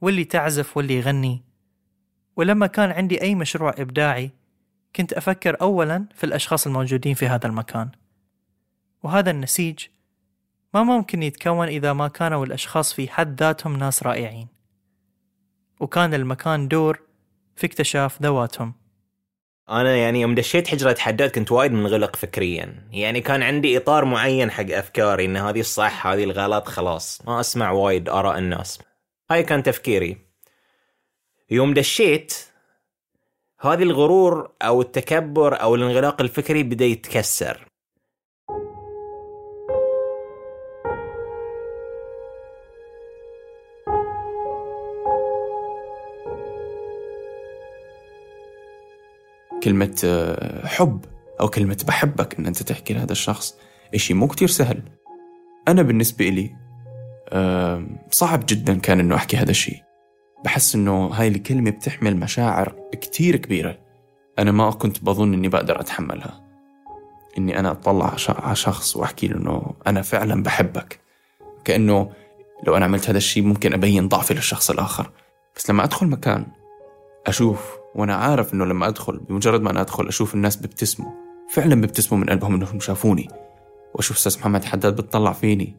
واللي 0.00 0.24
تعزف 0.24 0.76
واللي 0.76 0.94
يغني. 0.94 1.44
ولما 2.36 2.66
كان 2.66 2.90
عندي 2.90 3.22
أي 3.22 3.34
مشروع 3.34 3.74
إبداعي 3.78 4.30
كنت 4.96 5.12
أفكر 5.12 5.60
أولا 5.60 6.06
في 6.14 6.24
الأشخاص 6.24 6.66
الموجودين 6.66 7.14
في 7.14 7.26
هذا 7.26 7.46
المكان. 7.46 7.90
وهذا 9.02 9.30
النسيج 9.30 9.78
ما 10.74 10.82
ممكن 10.82 11.22
يتكون 11.22 11.66
إذا 11.66 11.92
ما 11.92 12.08
كانوا 12.08 12.44
الأشخاص 12.44 12.92
في 12.92 13.08
حد 13.08 13.40
ذاتهم 13.40 13.76
ناس 13.76 14.02
رائعين. 14.02 14.48
وكان 15.80 16.14
المكان 16.14 16.68
دور 16.68 17.00
في 17.56 17.66
اكتشاف 17.66 18.22
ذواتهم. 18.22 18.74
أنا 19.70 19.96
يعني 19.96 20.20
يوم 20.20 20.34
دشيت 20.34 20.68
حجرة 20.68 20.96
حداد 20.98 21.30
كنت 21.30 21.52
وايد 21.52 21.72
منغلق 21.72 22.16
فكريا. 22.16 22.88
يعني 22.90 23.20
كان 23.20 23.42
عندي 23.42 23.76
إطار 23.76 24.04
معين 24.04 24.50
حق 24.50 24.70
أفكاري 24.70 25.24
إن 25.24 25.36
هذه 25.36 25.60
الصح 25.60 26.06
هذه 26.06 26.24
الغلط 26.24 26.68
خلاص. 26.68 27.22
ما 27.26 27.40
أسمع 27.40 27.70
وايد 27.70 28.08
آراء 28.08 28.38
الناس. 28.38 28.78
هاي 29.30 29.42
كان 29.42 29.62
تفكيري. 29.62 30.16
يوم 31.50 31.74
دشيت 31.74 32.34
هذه 33.60 33.82
الغرور 33.82 34.50
أو 34.62 34.80
التكبر 34.80 35.62
أو 35.62 35.74
الانغلاق 35.74 36.20
الفكري 36.20 36.62
بدأ 36.62 36.84
يتكسر. 36.84 37.66
كلمة 49.62 50.00
آه، 50.04 50.66
حب 50.66 51.04
أو 51.40 51.48
كلمة 51.48 51.84
بحبك 51.88 52.38
إن 52.38 52.46
أنت 52.46 52.62
تحكي 52.62 52.94
لهذا 52.94 53.12
الشخص 53.12 53.58
إشي 53.94 54.14
مو 54.14 54.28
كتير 54.28 54.48
سهل. 54.48 54.82
أنا 55.68 55.82
بالنسبة 55.82 56.28
إلي 56.28 56.56
صعب 58.10 58.44
جدا 58.48 58.78
كان 58.78 59.00
إنه 59.00 59.14
أحكي 59.14 59.36
هذا 59.36 59.50
الشيء. 59.50 59.85
بحس 60.44 60.74
إنه 60.74 61.06
هاي 61.06 61.28
الكلمة 61.28 61.70
بتحمل 61.70 62.16
مشاعر 62.16 62.74
كتير 62.92 63.36
كبيرة. 63.36 63.78
أنا 64.38 64.52
ما 64.52 64.70
كنت 64.70 65.04
بظن 65.04 65.34
إني 65.34 65.48
بقدر 65.48 65.80
أتحملها. 65.80 66.42
إني 67.38 67.58
أنا 67.58 67.70
أطلع 67.70 68.16
على 68.28 68.56
شخص 68.56 68.96
وأحكي 68.96 69.28
له 69.28 69.36
إنه 69.36 69.74
أنا 69.86 70.02
فعلا 70.02 70.42
بحبك. 70.42 71.00
كأنه 71.64 72.12
لو 72.66 72.76
أنا 72.76 72.84
عملت 72.84 73.10
هذا 73.10 73.18
الشيء 73.18 73.42
ممكن 73.42 73.72
أبين 73.72 74.08
ضعفي 74.08 74.34
للشخص 74.34 74.70
الآخر. 74.70 75.10
بس 75.56 75.70
لما 75.70 75.84
أدخل 75.84 76.06
مكان 76.06 76.46
أشوف 77.26 77.76
وأنا 77.94 78.14
عارف 78.14 78.54
إنه 78.54 78.64
لما 78.64 78.88
أدخل 78.88 79.18
بمجرد 79.18 79.62
ما 79.62 79.70
أنا 79.70 79.80
أدخل 79.80 80.08
أشوف 80.08 80.34
الناس 80.34 80.56
بيبتسموا 80.56 81.10
فعلا 81.50 81.74
بيبتسموا 81.74 82.20
من 82.20 82.30
قلبهم 82.30 82.54
إنهم 82.54 82.80
شافوني. 82.80 83.28
وأشوف 83.94 84.16
أستاذ 84.16 84.38
محمد 84.38 84.64
حداد 84.64 84.96
بتطلع 84.96 85.32
فيني 85.32 85.76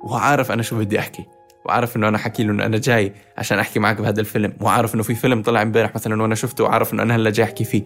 وعارف 0.00 0.52
أنا 0.52 0.62
شو 0.62 0.78
بدي 0.78 0.98
أحكي. 0.98 1.24
وعارف 1.66 1.96
إنه 1.96 2.08
أنا 2.08 2.18
حكي 2.18 2.44
له 2.44 2.52
إنه 2.52 2.66
أنا 2.66 2.78
جاي 2.78 3.12
عشان 3.38 3.58
أحكي 3.58 3.78
معك 3.78 4.00
بهذا 4.00 4.20
الفيلم 4.20 4.52
وعارف 4.60 4.94
إنه 4.94 5.02
في 5.02 5.14
فيلم 5.14 5.42
طلع 5.42 5.62
إمبارح 5.62 5.94
مثلا 5.94 6.22
وأنا 6.22 6.34
شفته 6.34 6.64
وعارف 6.64 6.94
إنه 6.94 7.02
أنا 7.02 7.16
هلأ 7.16 7.30
جاي 7.30 7.46
أحكي 7.46 7.64
فيه. 7.64 7.82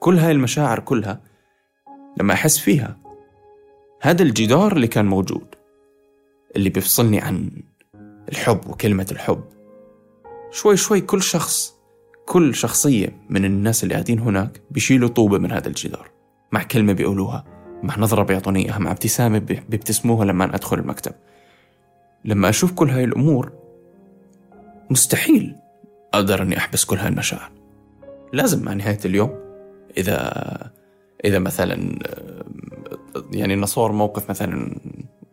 كل 0.00 0.18
هاي 0.18 0.32
المشاعر 0.32 0.80
كلها 0.80 1.20
لما 2.16 2.34
أحس 2.34 2.58
فيها 2.58 2.96
هذا 4.02 4.22
الجدار 4.22 4.72
اللي 4.72 4.86
كان 4.86 5.06
موجود 5.06 5.54
اللي 6.56 6.70
بيفصلني 6.70 7.20
عن 7.20 7.50
الحب 8.28 8.60
وكلمة 8.66 9.06
الحب. 9.12 9.44
شوي 10.50 10.76
شوي 10.76 11.00
كل 11.00 11.22
شخص 11.22 11.74
كل 12.26 12.54
شخصية 12.54 13.16
من 13.28 13.44
الناس 13.44 13.82
اللي 13.82 13.94
قاعدين 13.94 14.18
هناك 14.18 14.60
بيشيلوا 14.70 15.08
طوبة 15.08 15.38
من 15.38 15.52
هذا 15.52 15.68
الجدار 15.68 16.10
مع 16.52 16.62
كلمة 16.62 16.92
بيقولوها 16.92 17.44
مع 17.82 17.98
نظرة 17.98 18.22
بيعطوني 18.22 18.64
إياها 18.64 18.78
مع 18.78 18.90
ابتسامة 18.90 19.38
بيبتسموها 19.38 20.24
لما 20.24 20.44
أدخل 20.44 20.78
المكتب. 20.78 21.12
لما 22.24 22.48
أشوف 22.48 22.72
كل 22.72 22.90
هاي 22.90 23.04
الأمور 23.04 23.52
مستحيل 24.90 25.56
أقدر 26.14 26.42
أني 26.42 26.56
أحبس 26.56 26.84
كل 26.84 26.96
هاي 26.96 27.08
المشاعر. 27.08 27.50
لازم 28.32 28.64
مع 28.64 28.72
نهاية 28.72 28.98
اليوم 29.04 29.38
إذا 29.98 30.70
إذا 31.24 31.38
مثلا 31.38 31.98
يعني 33.32 33.56
نصور 33.56 33.92
موقف 33.92 34.30
مثلا 34.30 34.76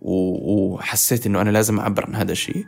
وحسيت 0.01 1.25
إنه 1.25 1.41
أنا 1.41 1.49
لازم 1.49 1.79
أعبر 1.79 2.05
عن 2.05 2.15
هذا 2.15 2.31
الشيء 2.31 2.65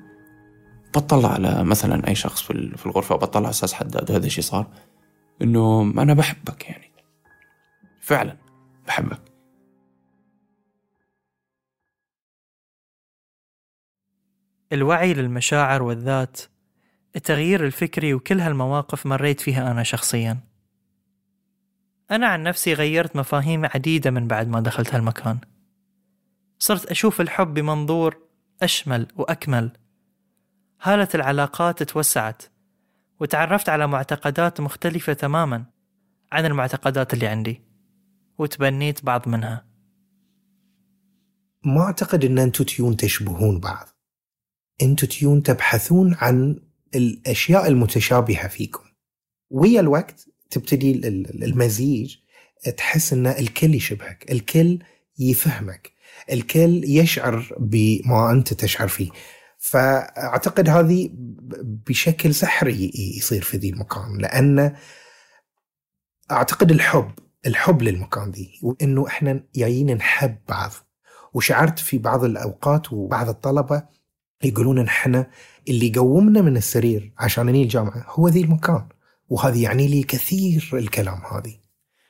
بطلع 0.96 1.30
على 1.30 1.64
مثلا 1.64 2.08
أي 2.08 2.16
شخص 2.16 2.42
في 2.42 2.86
الغرفة 2.86 3.16
بطلع 3.16 3.42
على 3.42 3.50
أستاذ 3.50 3.74
حداد 3.74 4.12
وهذا 4.12 4.26
الشيء 4.26 4.44
صار 4.44 4.68
إنه 5.42 5.82
أنا 5.82 6.14
بحبك 6.14 6.70
يعني. 6.70 6.92
فعلا 8.02 8.38
بحبك. 8.88 9.29
الوعي 14.74 15.14
للمشاعر 15.14 15.84
والذات 15.84 16.42
التغيير 17.16 17.66
الفكري 17.66 18.14
وكل 18.14 18.40
هالمواقف 18.40 19.06
مريت 19.06 19.42
فيها 19.42 19.72
أنا 19.72 19.84
شخصيا. 19.84 20.40
أنا 22.12 22.28
عن 22.28 22.44
نفسي 22.44 22.74
غيرت 22.74 23.16
مفاهيم 23.16 23.66
عديدة 23.66 24.12
من 24.12 24.28
بعد 24.28 24.48
ما 24.48 24.60
دخلت 24.60 24.96
هالمكان. 24.96 25.40
صرت 26.60 26.86
أشوف 26.86 27.22
الحب 27.22 27.54
بمنظور 27.54 28.18
أشمل 28.62 29.08
وأكمل. 29.16 29.72
هالة 30.82 31.08
العلاقات 31.16 31.84
توسعت 31.84 32.44
وتعرفت 33.20 33.70
على 33.70 33.88
معتقدات 33.88 34.62
مختلفة 34.62 35.14
تماما 35.14 35.66
عن 36.32 36.46
المعتقدات 36.46 37.14
اللي 37.14 37.28
عندي 37.28 37.62
وتبنيت 38.38 39.06
بعض 39.06 39.28
منها. 39.28 39.66
ما 41.66 41.82
أعتقد 41.82 42.26
أن 42.26 42.40
أنتم 42.40 42.64
تيون 42.64 42.98
تشبهون 42.98 43.60
بعض. 43.60 43.99
أنتم 44.82 45.08
تيون 45.08 45.44
تبحثون 45.44 46.16
عن 46.16 46.60
الأشياء 46.96 47.68
المتشابهة 47.68 48.48
فيكم. 48.48 48.84
ويا 49.50 49.80
الوقت 49.80 50.26
تبتدي 50.50 50.92
المزيج 51.44 52.16
تحس 52.78 53.14
أن 53.14 53.28
الكل 53.28 53.76
يشبهك 53.76 54.32
الكل 54.32 54.80
يفهمك 55.20 55.92
الكل 56.32 56.82
يشعر 56.86 57.56
بما 57.60 58.32
أنت 58.32 58.54
تشعر 58.54 58.88
فيه. 58.88 59.10
فأعتقد 59.58 60.70
هذه 60.70 61.10
بشكل 61.64 62.34
سحري 62.36 62.92
يصير 63.18 63.42
في 63.42 63.58
ذي 63.58 63.70
المكان 63.70 64.18
لأن 64.18 64.76
أعتقد 66.32 66.72
الحب 66.72 67.12
الحب 67.48 67.82
للمكان 67.82 68.32
ذي 68.32 68.60
وإنه 68.64 69.08
إحنا 69.08 69.44
جايين 69.56 69.96
نحب 69.96 70.38
بعض. 70.50 70.72
وشعرت 71.34 71.80
في 71.80 71.98
بعض 71.98 72.24
الأوقات 72.24 72.94
وبعض 72.94 73.30
الطلبة 73.30 73.84
يقولون 74.44 74.80
إحنا 74.80 75.28
اللي 75.70 75.88
يقومنا 75.88 76.42
من 76.42 76.58
السرير 76.58 77.12
عشان 77.20 77.46
نجي 77.46 77.64
الجامعة 77.64 78.06
هو 78.10 78.28
ذي 78.28 78.42
المكان. 78.42 78.84
وهذه 79.30 79.64
يعني 79.64 79.88
لي 79.88 80.04
كثير 80.04 80.70
الكلام 80.74 81.22
هذه. 81.32 81.54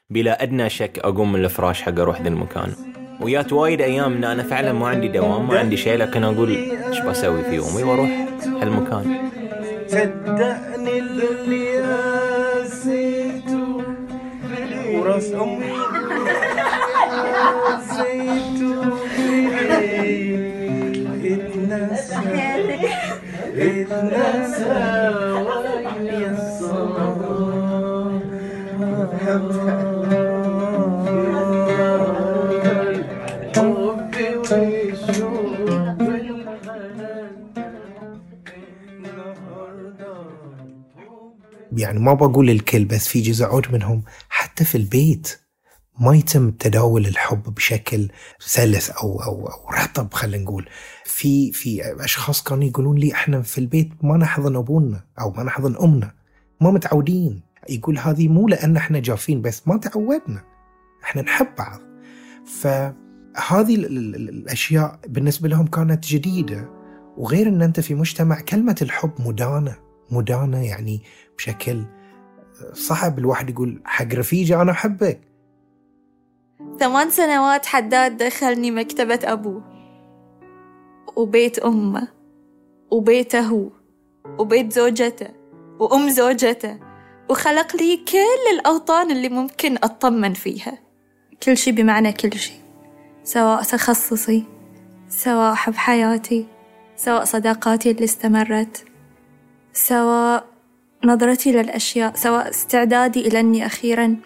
بلا 0.09 0.43
أدنى 0.43 0.69
شك 0.69 0.99
أقوم 0.99 1.31
من 1.31 1.43
الفراش 1.45 1.81
حق 1.81 1.99
أروح 1.99 2.21
ذا 2.21 2.27
المكان. 2.27 2.73
ويات 3.21 3.53
وايد 3.53 3.81
أيام 3.81 4.13
إن 4.13 4.23
أنا 4.23 4.43
فعلا 4.43 4.73
ما 4.73 4.87
عندي 4.87 5.07
دوام 5.07 5.47
ما 5.47 5.59
عندي 5.59 5.77
شيء 5.77 5.97
لكن 5.97 6.23
أقول 6.23 6.49
إيش 6.49 6.99
بسوي 6.99 7.43
في 7.43 7.55
يومي؟ 7.55 7.83
وأروح 7.83 8.09
هالمكان. 8.45 9.29
صدقني 9.87 10.99
اللي 10.99 11.79
راسيته 11.79 13.83
وراس 14.95 15.31
امي 15.33 15.73
يعني 41.77 41.99
ما 41.99 42.13
بقول 42.13 42.49
الكل 42.49 42.85
بس 42.85 43.07
في 43.07 43.21
جزء 43.21 43.45
عود 43.45 43.71
منهم 43.71 44.03
حتى 44.29 44.65
في 44.65 44.75
البيت 44.75 45.39
ما 45.99 46.15
يتم 46.15 46.51
تداول 46.51 47.07
الحب 47.07 47.43
بشكل 47.43 48.09
سلس 48.39 48.89
أو 48.89 49.23
أو 49.23 49.47
أو 49.47 49.69
رطب 49.69 50.13
خلينا 50.13 50.43
نقول. 50.43 50.69
في 51.05 51.51
في 51.51 51.81
أشخاص 52.03 52.43
كانوا 52.43 52.63
يقولون 52.63 52.97
لي 52.97 53.13
إحنا 53.13 53.41
في 53.41 53.57
البيت 53.57 53.89
ما 54.03 54.17
نحضن 54.17 54.55
أبونا 54.55 55.03
أو 55.21 55.31
ما 55.31 55.43
نحضن 55.43 55.75
أمنا 55.75 56.11
ما 56.61 56.71
متعودين. 56.71 57.48
يقول 57.69 57.97
هذه 57.97 58.27
مو 58.27 58.47
لأن 58.47 58.77
إحنا 58.77 58.99
جافين 58.99 59.41
بس 59.41 59.67
ما 59.67 59.77
تعودنا. 59.77 60.43
إحنا 61.03 61.21
نحب 61.21 61.47
بعض. 61.57 61.79
فهذه 62.45 63.75
ال- 63.75 63.85
ال- 63.85 64.15
ال- 64.15 64.29
الأشياء 64.29 64.99
بالنسبة 65.07 65.49
لهم 65.49 65.67
كانت 65.67 66.05
جديدة. 66.05 66.69
وغير 67.17 67.47
إن 67.47 67.61
أنت 67.61 67.79
في 67.79 67.95
مجتمع 67.95 68.41
كلمة 68.41 68.75
الحب 68.81 69.11
مدانة. 69.19 69.75
مدانة 70.11 70.65
يعني 70.65 71.01
بشكل 71.37 71.83
صعب. 72.73 73.19
الواحد 73.19 73.49
يقول 73.49 73.81
حق 73.85 74.13
رفيجي 74.13 74.55
أنا 74.55 74.71
أحبك. 74.71 75.21
ثمان 76.79 77.09
سنوات 77.09 77.65
حداد 77.65 78.17
دخلني 78.17 78.71
مكتبة 78.71 79.19
أبوه. 79.23 79.63
وبيت 81.15 81.59
أمه. 81.59 82.07
وبيته. 82.91 83.39
هو 83.47 83.69
وبيت 84.39 84.73
زوجته. 84.73 85.27
وأم 85.79 86.09
زوجته. 86.09 86.88
وخلق 87.29 87.75
لي 87.75 87.97
كل 87.97 88.55
الأوطان 88.59 89.11
اللي 89.11 89.29
ممكن 89.29 89.75
أطمن 89.83 90.33
فيها. 90.33 90.77
كل 91.43 91.57
شي 91.57 91.71
بمعنى 91.71 92.13
كل 92.13 92.39
شي. 92.39 92.53
سواء 93.23 93.63
تخصصي 93.63 94.43
سواء 95.09 95.55
حب 95.55 95.75
حياتي 95.75 96.47
سواء 96.95 97.23
صداقاتي 97.23 97.91
اللي 97.91 98.03
استمرت 98.03 98.85
سواء 99.73 100.45
نظرتي 101.03 101.51
للأشياء 101.51 102.15
سواء 102.15 102.49
استعدادي 102.49 103.27
إلى 103.27 103.39
أني 103.39 103.65
أخيراً. 103.65 104.17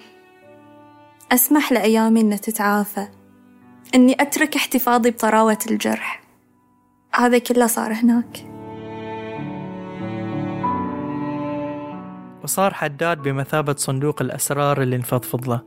أسمح 1.31 1.71
لأيامي 1.71 2.21
أن 2.21 2.41
تتعافى. 2.41 3.07
أني 3.95 4.21
أترك 4.21 4.55
احتفاظي 4.55 5.11
بطراوة 5.11 5.59
الجرح. 5.71 6.23
هذا 7.13 7.37
كله 7.37 7.67
صار 7.67 7.93
هناك. 7.93 8.52
وصار 12.43 12.73
حداد 12.73 13.17
بمثابة 13.17 13.75
صندوق 13.75 14.21
الأسرار 14.21 14.81
اللي 14.81 14.97
نفضفض 14.97 15.49
له 15.49 15.61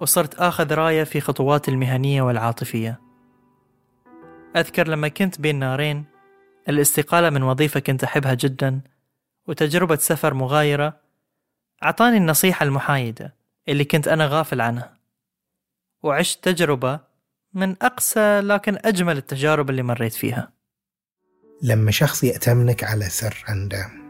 وصرت 0.00 0.34
آخذ 0.34 0.74
راية 0.74 1.04
في 1.04 1.20
خطواتي 1.20 1.70
المهنية 1.70 2.22
والعاطفية. 2.22 3.00
أذكر 4.56 4.88
لما 4.88 5.08
كنت 5.08 5.40
بين 5.40 5.58
نارين 5.58 6.04
الاستقالة 6.68 7.30
من 7.30 7.42
وظيفة 7.42 7.80
كنت 7.80 8.04
أحبها 8.04 8.34
جدا 8.34 8.80
وتجربة 9.46 9.96
سفر 9.96 10.34
مغايرة 10.34 11.00
أعطاني 11.82 12.16
النصيحة 12.16 12.64
المحايدة 12.64 13.34
اللي 13.68 13.84
كنت 13.84 14.08
أنا 14.08 14.26
غافل 14.26 14.60
عنها. 14.60 14.98
وعشت 16.02 16.44
تجربة 16.44 17.00
من 17.54 17.76
أقسى 17.82 18.40
لكن 18.40 18.78
أجمل 18.84 19.16
التجارب 19.16 19.70
اللي 19.70 19.82
مريت 19.82 20.14
فيها. 20.14 20.52
لما 21.62 21.90
شخص 21.90 22.24
يأتمنك 22.24 22.84
على 22.84 23.04
سر 23.04 23.44
عنده 23.48 24.09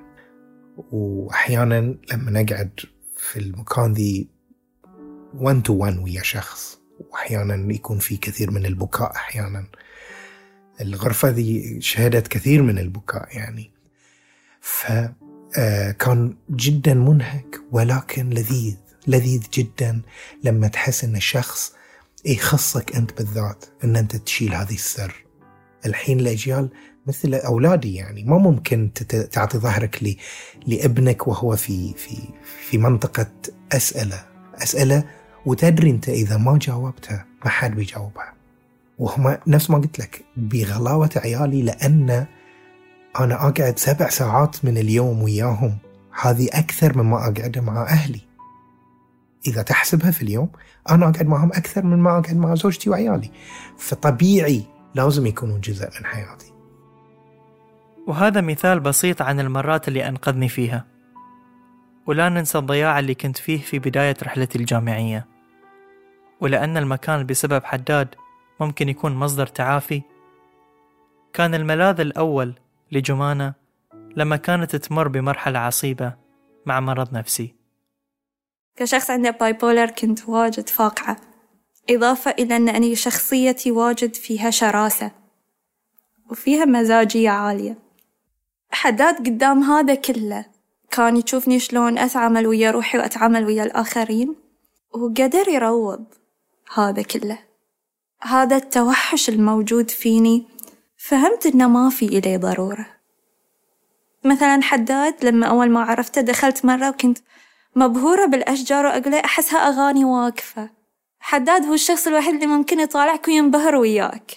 وأحيانا 0.93 1.95
لما 2.13 2.31
نقعد 2.43 2.81
في 3.17 3.39
المكان 3.39 3.93
ذي 3.93 4.29
one 5.35 5.63
to 5.69 5.73
one 5.73 5.99
ويا 6.03 6.23
شخص 6.23 6.79
وأحيانا 7.01 7.75
يكون 7.75 7.99
في 7.99 8.17
كثير 8.17 8.51
من 8.51 8.67
البكاء 8.67 9.17
أحيانا. 9.17 9.67
الغرفة 10.81 11.29
ذي 11.29 11.81
شهدت 11.81 12.29
كثير 12.29 12.63
من 12.63 12.79
البكاء 12.79 13.37
يعني. 13.37 13.71
فكان 14.61 16.37
جدا 16.51 16.95
منهك 16.95 17.61
ولكن 17.73 18.31
لذيذ 18.31 18.77
لذيذ 19.07 19.43
جدا 19.53 20.03
لما 20.45 20.69
تحس 20.69 21.05
إن 21.05 21.17
الشخص 21.17 21.73
يخصك 22.25 22.97
أنت 22.97 23.19
بالذات 23.19 23.65
إن 23.85 23.97
أنت 23.97 24.17
تشيل 24.17 24.55
هذه 24.55 24.75
السر. 24.75 25.25
الحين 25.87 26.21
الأجيال 26.21 26.71
مثل 27.07 27.35
أولادي 27.35 27.95
يعني. 27.95 28.25
ما 28.25 28.39
ممكن 28.39 28.91
تعطي 29.33 29.59
ظهرك 29.59 30.17
لابنك 30.67 31.29
وهو 31.29 31.57
في 31.57 31.95
في 31.95 32.17
في 32.69 32.79
منطقة 32.79 33.27
أسئلة. 33.73 34.25
أسئلة 34.55 35.05
وتدري 35.47 35.91
أنت 35.91 36.09
إذا 36.09 36.37
ما 36.37 36.59
جاوبتها 36.59 37.27
ما 37.45 37.51
حد 37.51 37.75
بيجاوبها. 37.75 38.33
وهم 38.99 39.37
نفس 39.47 39.71
ما 39.71 39.79
قلت 39.79 39.99
لك 39.99 40.25
بغلاوة 40.37 41.11
عيالي 41.17 41.63
لأن 41.63 42.27
أنا 43.21 43.49
أقعد 43.49 43.79
سبع 43.79 44.09
ساعات 44.09 44.65
من 44.65 44.79
اليوم 44.79 45.23
وياهم. 45.23 45.77
هذه 46.23 46.49
أكثر 46.53 47.03
مما 47.03 47.17
اقعدها 47.17 47.63
مع 47.63 47.83
أهلي. 47.83 48.21
إذا 49.47 49.63
تحسبها 49.63 50.11
في 50.11 50.23
اليوم 50.23 50.49
أنا 50.91 51.09
أقعد 51.09 51.27
معهم 51.27 51.49
أكثر 51.49 51.85
من 51.85 51.99
ما 51.99 52.11
أقعد 52.11 52.37
مع 52.37 52.55
زوجتي 52.55 52.91
وعيالي. 52.91 53.31
فطبيعي 53.79 54.63
لازم 54.95 55.27
يكونون 55.27 55.61
جزء 55.61 55.87
من 55.87 56.07
حياتي. 56.07 56.50
وهذا 58.07 58.41
مثال 58.41 58.81
بسيط 58.81 59.23
عن 59.23 59.41
المرات 59.41 59.89
اللي 59.89 60.09
أنقذني 60.09 60.49
فيها. 60.49 60.87
ولا 62.07 62.29
ننسى 62.29 62.59
الضياع 62.59 62.99
اللي 62.99 63.15
كنت 63.15 63.39
فيه 63.39 63.59
في 63.59 63.79
بداية 63.79 64.17
رحلتي 64.23 64.59
الجامعية. 64.59 65.27
ولأن 66.41 66.77
المكان 66.77 67.27
بسبب 67.27 67.65
حداد 67.65 68.15
ممكن 68.61 68.89
يكون 68.89 69.15
مصدر 69.15 69.47
تعافي. 69.47 70.03
كان 71.33 71.55
الملاذ 71.55 72.01
الأول 72.01 72.55
لجمانة 72.93 73.55
لما 74.17 74.37
كانت 74.37 74.77
تمر 74.77 75.09
بمرحلة 75.09 75.59
عصيبة 75.59 76.15
مع 76.67 76.81
مرض 76.81 77.13
نفسي. 77.13 77.55
كشخص 78.77 79.11
عنده 79.11 79.31
باي 79.31 79.53
بولر 79.53 79.91
كنت 79.91 80.29
واجد 80.29 80.69
فاقعة 80.69 81.17
إضافة 81.91 82.31
إلى 82.31 82.57
أن 82.57 82.69
أني 82.69 82.95
شخصيتي 82.95 83.71
واجد 83.71 84.15
فيها 84.15 84.51
شراسة 84.51 85.11
وفيها 86.31 86.65
مزاجية 86.65 87.31
عالية. 87.31 87.90
حداد 88.71 89.17
قدام 89.17 89.63
هذا 89.63 89.95
كله. 89.95 90.45
كان 90.91 91.17
يشوفني 91.17 91.59
شلون 91.59 91.99
أتعامل 91.99 92.47
ويا 92.47 92.71
روحي 92.71 92.99
وأتعامل 92.99 93.45
ويا 93.45 93.65
الآخرين 93.65 94.35
وقدر 94.93 95.49
يروض 95.49 96.05
هذا 96.75 97.03
كله. 97.03 97.39
هذا 98.23 98.57
التوحش 98.57 99.29
الموجود 99.29 99.91
فيني 99.91 100.47
فهمت 100.97 101.47
إنه 101.47 101.69
ما 101.69 101.91
في 101.91 102.07
إليه 102.07 102.37
ضرورة. 102.37 102.87
مثلا 104.25 104.63
حداد 104.63 105.25
لما 105.25 105.47
أول 105.47 105.71
ما 105.71 105.83
عرفته 105.83 106.21
دخلت 106.21 106.65
مرة 106.65 106.89
وكنت 106.89 107.19
مبهورة 107.77 108.27
بالأشجار 108.27 108.87
وأقول 108.87 109.15
أحسها 109.15 109.59
أغاني 109.59 110.05
واقفة. 110.05 110.71
حداد 111.21 111.67
هو 111.67 111.75
الشخص 111.75 112.07
الوحيد 112.07 112.35
اللي 112.35 112.47
ممكن 112.47 112.81
يطالعك 112.81 113.29
وينبهر 113.29 113.75
وياك. 113.75 114.33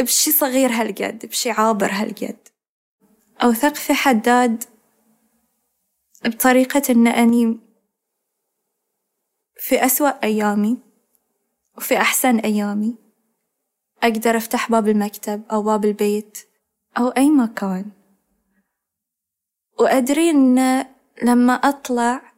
بشي 0.00 0.32
صغير 0.32 0.72
هالقد 0.72 1.26
بشي 1.26 1.50
عابر 1.50 1.90
هالقد. 1.92 2.47
أوثق 3.42 3.74
في 3.74 3.94
حداد 3.94 4.64
بطريقة 6.24 6.82
إن 6.90 7.06
أني 7.06 7.58
في 9.56 9.84
أسوأ 9.84 10.22
أيامي 10.22 10.78
وفي 11.76 11.96
أحسن 11.96 12.38
أيامي. 12.38 12.96
أقدر 14.02 14.36
أفتح 14.36 14.70
باب 14.70 14.88
المكتب 14.88 15.42
أو 15.52 15.62
باب 15.62 15.84
البيت 15.84 16.38
أو 16.98 17.08
أي 17.08 17.30
مكان. 17.30 17.90
وأدري 19.80 20.30
إن 20.30 20.86
لما 21.22 21.54
أطلع 21.54 22.32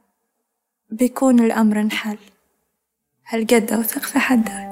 بيكون 0.90 1.40
الأمر 1.40 1.80
انحل. 1.80 2.18
هالقد 3.26 3.72
أوثق 3.72 4.02
في 4.02 4.18
حداد؟ 4.18 4.69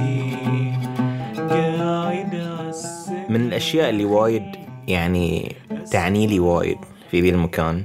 قاعد 1.39 2.35
عالسقف 2.35 3.31
من 3.31 3.47
الأشياء 3.47 3.91
اللي 3.91 4.05
وايد 4.05 4.57
يعني 4.89 5.57
تعني 5.91 6.27
لي 6.27 6.41
وايد 6.41 6.79
في 7.11 7.21
ذي 7.21 7.31
المكان. 7.31 7.85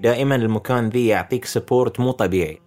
دائما 0.00 0.34
المكان 0.34 0.88
ذي 0.88 1.06
يعطيك 1.06 1.44
support 1.44 2.00
مو 2.00 2.10
طبيعي. 2.10 2.58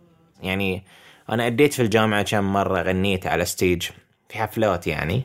يعني 0.43 0.83
أنا 1.29 1.47
أديت 1.47 1.73
في 1.73 1.81
الجامعة 1.81 2.21
كم 2.21 2.53
مرة 2.53 2.81
غنيت 2.81 3.27
على 3.27 3.45
stage 3.45 3.81
في 4.29 4.37
حفلات 4.37 4.87
يعني. 4.87 5.21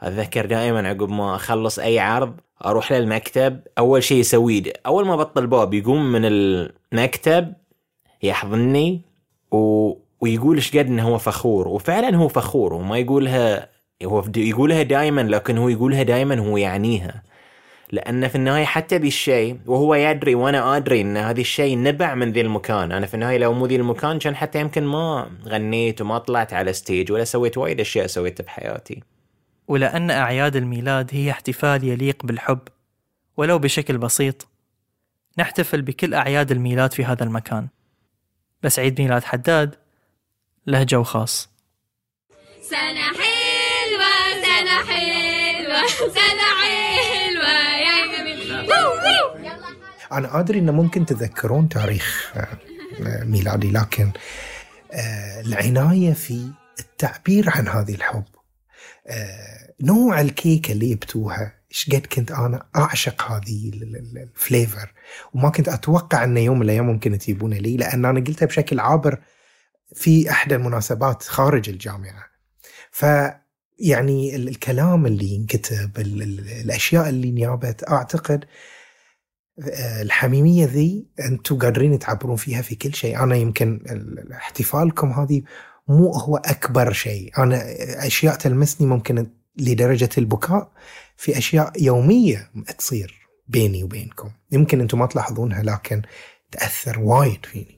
أتذكر 0.00 0.46
دائما 0.46 0.88
عقب 0.88 1.08
ما 1.08 1.34
أخلص 1.34 1.78
أي 1.78 1.98
عرض 1.98 2.40
أروح 2.64 2.92
للمكتب 2.92 3.60
أول 3.78 4.02
شيء 4.02 4.18
يسويه 4.18 4.62
أول 4.86 5.06
ما 5.06 5.16
بطل 5.16 5.42
الباب 5.42 5.74
يقوم 5.74 6.12
من 6.12 6.24
المكتب 6.24 7.52
يحضني 8.22 9.00
و... 9.52 9.92
ويقول 10.20 10.56
إيش 10.56 10.76
قد 10.76 10.86
إنه 10.86 11.08
هو 11.08 11.18
فخور. 11.18 11.68
وفعلا 11.68 12.16
هو 12.16 12.28
فخور 12.28 12.74
وما 12.74 12.98
يقولها 12.98 13.68
هو 14.04 14.24
يقولها 14.36 14.82
دائما 14.82 15.20
لكن 15.20 15.58
هو 15.58 15.68
يقولها 15.68 16.02
دائما 16.02 16.38
هو 16.38 16.56
يعنيها. 16.56 17.22
لأن 17.92 18.28
في 18.28 18.34
النهاية 18.34 18.64
حتى 18.64 18.98
بالشيء 18.98 19.58
وهو 19.66 19.94
يدري 19.94 20.34
وأنا 20.34 20.76
أدري 20.76 21.00
أن 21.00 21.16
هذا 21.16 21.40
الشيء 21.40 21.78
نبع 21.78 22.14
من 22.14 22.32
ذي 22.32 22.40
المكان. 22.40 22.92
أنا 22.92 23.06
في 23.06 23.14
النهاية 23.14 23.38
لو 23.38 23.52
مو 23.52 23.66
ذي 23.66 23.76
المكان 23.76 24.18
كان 24.18 24.36
حتى 24.36 24.60
يمكن 24.60 24.84
ما 24.84 25.30
غنيت 25.46 26.00
وما 26.00 26.18
طلعت 26.18 26.52
على 26.52 26.72
stage 26.72 27.12
ولا 27.12 27.24
سويت 27.24 27.58
وايد 27.58 27.80
أشياء 27.80 28.06
سويتها 28.06 28.44
بحياتي. 28.44 29.02
ولأن 29.68 30.10
أعياد 30.10 30.56
الميلاد 30.56 31.10
هي 31.12 31.30
احتفال 31.30 31.84
يليق 31.84 32.26
بالحب 32.26 32.60
ولو 33.36 33.58
بشكل 33.58 33.98
بسيط 33.98 34.48
نحتفل 35.38 35.82
بكل 35.82 36.14
أعياد 36.14 36.50
الميلاد 36.50 36.92
في 36.92 37.04
هذا 37.04 37.24
المكان. 37.24 37.68
بس 38.62 38.78
عيد 38.78 39.00
ميلاد 39.00 39.24
حداد 39.24 39.74
له 40.66 40.82
جو 40.82 41.02
خاص. 41.02 41.50
سنة 42.62 43.02
حلوة 43.02 44.42
سنة 44.42 44.84
حلوة 44.84 45.86
سنة 45.86 46.48
حلوة 46.62 47.48
يا 47.76 48.18
جميل 48.18 48.66
أنا 50.12 50.40
آدري 50.40 50.58
إنه 50.58 50.72
ممكن 50.72 51.06
تذكرون 51.06 51.68
تاريخ 51.68 52.32
آه، 52.36 53.24
ميلادي 53.24 53.70
لكن 53.70 54.12
آه، 54.92 55.40
العناية 55.40 56.12
في 56.12 56.50
التعبير 56.80 57.50
عن 57.50 57.68
هذه 57.68 57.94
الحب. 57.94 58.24
نوع 59.80 60.20
الكيكة 60.20 60.72
اللي 60.72 60.94
جبتوها 60.94 61.52
إيش 61.70 61.90
قد 61.92 62.06
كنت 62.06 62.30
أنا 62.30 62.66
أعشق 62.76 63.22
هذه 63.22 63.68
ال- 63.68 63.82
ال- 63.82 63.96
ال- 63.96 64.18
الفليفر 64.34 64.92
وما 65.34 65.48
كنت 65.50 65.68
أتوقع 65.68 66.24
إنه 66.24 66.40
يوم 66.40 66.56
من 66.56 66.62
الأيام 66.62 66.86
ممكن 66.86 67.18
تجيبونه 67.18 67.56
لي 67.56 67.76
لأن 67.76 68.04
أنا 68.04 68.20
قلتها 68.20 68.46
بشكل 68.46 68.80
عابر 68.80 69.18
في 69.94 70.30
احدى 70.30 70.54
المناسبات 70.54 71.22
خارج 71.22 71.68
الجامعة. 71.68 72.24
ف 72.90 73.04
يعني 73.78 74.36
ال- 74.36 74.48
الكلام 74.48 75.06
اللي 75.06 75.28
ينكتب 75.28 75.98
ال- 75.98 76.22
ال- 76.22 76.48
الأشياء 76.48 77.08
اللي 77.08 77.30
نيابت 77.30 77.88
أعتقد 77.88 78.44
آه، 79.72 80.02
الحميمية 80.02 80.64
ذي 80.66 81.06
أنتم 81.20 81.58
قادرين 81.58 81.98
تعبرون 81.98 82.36
فيها 82.36 82.62
في 82.62 82.74
كل 82.74 82.94
شيء. 82.94 83.22
أنا 83.22 83.36
يمكن 83.36 83.80
ال- 83.90 84.18
ال- 84.18 84.32
احتفالكم 84.32 85.12
هذه 85.12 85.42
مو 85.88 86.12
هو 86.12 86.36
أكبر 86.36 86.92
شيء. 86.92 87.32
أنا 87.38 87.62
أشياء 88.06 88.34
تلمسني 88.34 88.86
ممكن 88.86 89.26
لدرجة 89.56 90.10
البكاء 90.18 90.70
في 91.16 91.38
أشياء 91.38 91.72
يومية 91.82 92.50
تصير 92.78 93.28
بيني 93.48 93.84
وبينكم. 93.84 94.30
يمكن 94.52 94.80
أنتم 94.80 94.98
ما 94.98 95.06
تلاحظونها 95.06 95.62
لكن 95.62 96.02
تأثر 96.52 97.00
وايد 97.00 97.46
فيني. 97.46 97.76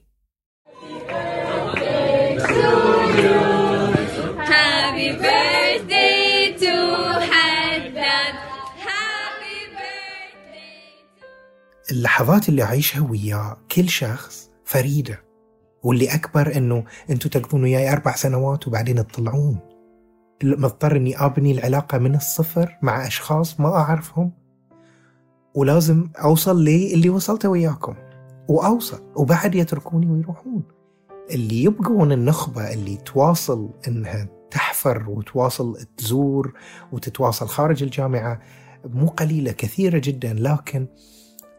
Happy 4.49 5.09
birthday 5.23 6.59
to 6.61 6.75
حداد 7.29 8.35
Happy 8.85 9.59
birthday 9.77 11.21
اللحظات 11.91 12.49
اللي 12.49 12.63
أعيشها 12.63 13.01
وياه 13.01 13.57
كل 13.71 13.89
شخص 13.89 14.49
فريدة. 14.65 15.28
واللي 15.83 16.13
أكبر 16.15 16.55
إنه 16.57 16.83
أنتم 17.09 17.29
تقضون 17.29 17.63
وياي 17.63 17.91
أربع 17.91 18.15
سنوات 18.15 18.67
وبعدين 18.67 19.07
تطلعون. 19.07 19.59
مضطر 20.43 20.95
إني 20.95 21.25
أبني 21.25 21.51
العلاقة 21.51 21.97
من 21.97 22.15
الصفر 22.15 22.77
مع 22.81 23.07
أشخاص 23.07 23.59
ما 23.59 23.75
أعرفهم. 23.75 24.31
ولازم 25.55 26.09
أوصل 26.23 26.63
للي 26.63 27.09
وصلته 27.09 27.49
وياكم. 27.49 27.95
وأوصل. 28.47 29.11
وبعد 29.15 29.55
يتركوني 29.55 30.11
ويروحون. 30.11 30.63
اللي 31.31 31.63
يبقون 31.63 32.11
النخبة 32.11 32.73
اللي 32.73 32.97
تواصل 32.97 33.69
إنها 33.87 34.27
تحفر 34.51 35.09
وتواصل 35.09 35.85
تزور 35.97 36.53
وتتواصل 36.91 37.47
خارج 37.47 37.83
الجامعة 37.83 38.41
مو 38.85 39.07
قليلة 39.07 39.51
كثيرة 39.51 40.01
جدا. 40.03 40.33
لكن 40.33 40.87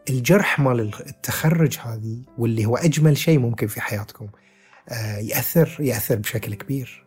الجرح 0.09 0.59
مال 0.59 0.79
التخرج 0.79 1.77
هذه 1.77 2.23
واللي 2.37 2.65
هو 2.65 2.77
أجمل 2.77 3.17
شيء 3.17 3.39
ممكن 3.39 3.67
في 3.67 3.81
حياتكم 3.81 4.27
آه، 4.89 5.17
يأثر 5.17 5.77
يأثر 5.79 6.15
بشكل 6.15 6.53
كبير. 6.53 7.05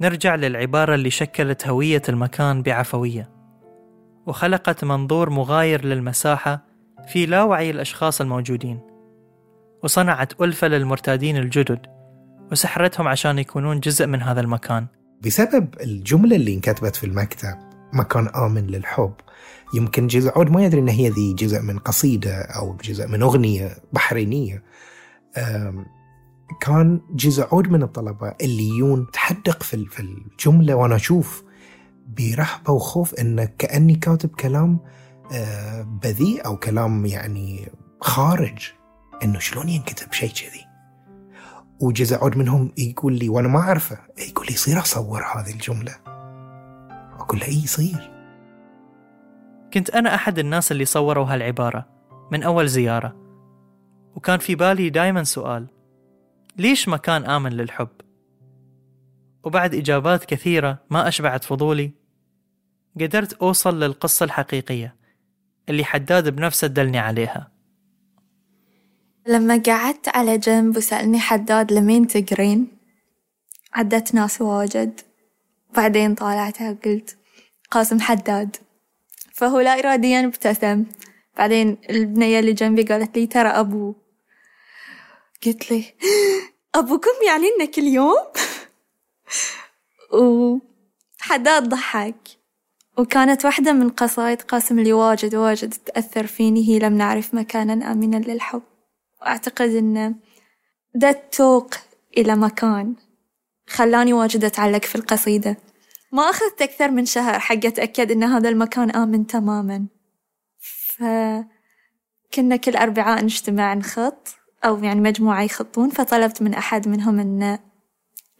نرجع 0.00 0.34
للعبارة 0.34 0.94
اللي 0.94 1.10
شكلت 1.10 1.68
هوية 1.68 2.02
المكان 2.08 2.62
بعفوية. 2.62 3.30
وخلقت 4.26 4.84
منظور 4.84 5.30
مغاير 5.30 5.84
للمساحة 5.84 6.64
في 7.08 7.26
لاوعي 7.26 7.70
الأشخاص 7.70 8.20
الموجودين. 8.20 8.80
وصنعت 9.82 10.40
ألفة 10.40 10.68
للمرتادين 10.68 11.36
الجدد 11.36 11.86
وسحرتهم 12.52 13.08
عشان 13.08 13.38
يكونون 13.38 13.80
جزء 13.80 14.06
من 14.06 14.22
هذا 14.22 14.40
المكان. 14.40 14.86
بسبب 15.20 15.74
الجملة 15.80 16.36
اللي 16.36 16.54
انكتبت 16.54 16.96
في 16.96 17.04
المكتب 17.04 17.58
مكان 17.92 18.28
آمن 18.28 18.66
للحب 18.66 19.12
يمكن 19.74 20.06
جزء 20.06 20.30
عود 20.36 20.50
ما 20.50 20.64
يدري 20.64 20.80
إن 20.80 20.88
هي 20.88 21.08
ذي 21.08 21.32
جزء 21.32 21.62
من 21.62 21.78
قصيدة 21.78 22.40
أو 22.40 22.76
جزء 22.84 23.06
من 23.06 23.22
أغنية 23.22 23.76
بحرينية. 23.92 24.62
كان 26.60 27.00
جزء 27.10 27.46
عود 27.52 27.68
من 27.70 27.82
الطلبة 27.82 28.34
اللي 28.40 28.68
يجون 28.68 29.06
تحدق 29.12 29.62
في 29.62 29.86
في 29.86 30.00
الجملة 30.00 30.74
وأنا 30.74 30.96
أشوف 30.96 31.44
برهبة 32.18 32.72
وخوف 32.72 33.14
إن 33.14 33.44
كأني 33.44 33.94
كاتب 33.94 34.28
كلام 34.28 34.78
آه، 35.32 35.82
بذيء 35.82 36.46
أو 36.46 36.56
كلام 36.56 37.06
يعني 37.06 37.68
خارج 38.00 38.72
إنه 39.22 39.38
شلون 39.38 39.68
ينكتب 39.68 40.12
شيء 40.12 40.30
كذي. 40.30 40.66
وجزء 41.80 42.16
عود 42.16 42.36
منهم 42.36 42.72
يقول 42.78 43.12
لي 43.18 43.28
وأنا 43.28 43.48
ما 43.48 43.58
أعرفه 43.58 43.98
يقول 44.28 44.46
لي 44.46 44.54
يصير 44.54 44.78
أصور 44.78 45.22
هذه 45.22 45.50
الجملة. 45.50 45.96
أقول 47.18 47.40
له 47.40 47.46
إي 47.46 47.64
يصير 47.64 48.19
كنت 49.74 49.90
أنا 49.90 50.14
أحد 50.14 50.38
الناس 50.38 50.72
اللي 50.72 50.84
صوروا 50.84 51.26
هالعبارة 51.26 51.86
من 52.32 52.42
أول 52.42 52.68
زيارة. 52.68 53.16
وكان 54.16 54.38
في 54.38 54.54
بالي 54.54 54.90
دايما 54.90 55.24
سؤال 55.24 55.66
ليش 56.56 56.88
مكان 56.88 57.24
آمن 57.24 57.52
للحب؟ 57.52 57.88
وبعد 59.44 59.74
إجابات 59.74 60.24
كثيرة 60.24 60.78
ما 60.90 61.08
أشبعت 61.08 61.44
فضولي 61.44 61.90
قدرت 63.00 63.32
أوصل 63.32 63.80
للقصة 63.80 64.24
الحقيقية 64.24 64.96
اللي 65.68 65.84
حداد 65.84 66.36
بنفسه 66.36 66.66
دلني 66.66 66.98
عليها. 66.98 67.50
لما 69.26 69.62
قعدت 69.66 70.08
على 70.08 70.38
جنب 70.38 70.76
وسألني 70.76 71.20
حداد 71.20 71.72
لمين 71.72 72.06
تقرين 72.06 72.68
عدت 73.72 74.14
ناس 74.14 74.40
واجد. 74.40 75.00
بعدين 75.76 76.14
طالعتها 76.14 76.70
وقلت 76.70 77.18
قاسم 77.70 78.00
حداد. 78.00 78.56
فهو 79.40 79.60
لا 79.60 79.78
إراديا 79.78 80.24
ابتسم. 80.24 80.84
بعدين 81.36 81.78
البنية 81.90 82.38
اللي 82.40 82.52
جنبي 82.52 82.82
قالت 82.82 83.18
لي 83.18 83.26
ترى 83.26 83.48
أبو. 83.48 83.94
قلت 85.46 85.70
لي 85.70 85.84
أبوكم 86.74 87.10
يعني 87.26 87.46
إنه 87.46 87.64
كل 87.64 87.82
يوم؟ 87.82 88.26
وحداد 90.12 91.68
ضحك. 91.68 92.14
وكانت 92.98 93.44
واحدة 93.44 93.72
من 93.72 93.88
قصايد 93.88 94.42
قاسم 94.42 94.78
اللي 94.78 94.92
واجد 94.92 95.34
واجد 95.34 95.74
تأثر 95.74 96.26
فيني. 96.26 96.68
هي 96.68 96.78
لم 96.78 96.96
نعرف 96.96 97.34
مكانا 97.34 97.92
آمنا 97.92 98.16
للحب. 98.16 98.62
وأعتقد 99.22 99.68
أن 99.68 100.14
ده 100.94 101.10
التوق 101.10 101.74
إلى 102.16 102.36
مكان 102.36 102.94
خلاني 103.68 104.12
واجد 104.12 104.44
أتعلق 104.44 104.84
في 104.84 104.94
القصيدة. 104.94 105.56
ما 106.12 106.22
أخذت 106.22 106.62
أكثر 106.62 106.90
من 106.90 107.06
شهر 107.06 107.38
حق 107.38 107.66
أتأكد 107.66 108.10
أن 108.10 108.24
هذا 108.24 108.48
المكان 108.48 108.90
آمن 108.90 109.26
تماما. 109.26 109.86
فكنا 110.58 112.56
كل 112.56 112.76
أربعاء 112.76 113.24
نجتمع 113.24 113.74
نخط 113.74 114.36
أو 114.64 114.84
يعني 114.84 115.00
مجموعة 115.00 115.42
يخطون 115.42 115.90
فطلبت 115.90 116.42
من 116.42 116.54
أحد 116.54 116.88
منهم 116.88 117.20
أنه 117.20 117.58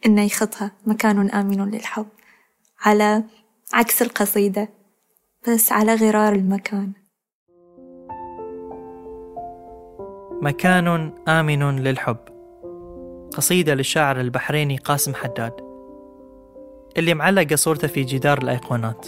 إنه 0.05 0.21
يخطها. 0.21 0.71
مكان 0.85 1.29
آمن 1.29 1.71
للحب. 1.71 2.07
على 2.79 3.23
عكس 3.73 4.01
القصيدة. 4.01 4.69
بس 5.47 5.71
على 5.71 5.95
غرار 5.95 6.33
المكان. 6.33 6.91
مكان 10.41 11.13
آمن 11.27 11.79
للحب. 11.79 12.17
قصيدة 13.33 13.73
للشاعر 13.73 14.21
البحريني 14.21 14.77
قاسم 14.77 15.13
حداد. 15.15 15.70
اللي 16.97 17.13
معلقة 17.13 17.55
صورته 17.55 17.87
في 17.87 18.03
جدار 18.03 18.37
الأيقونات 18.37 19.07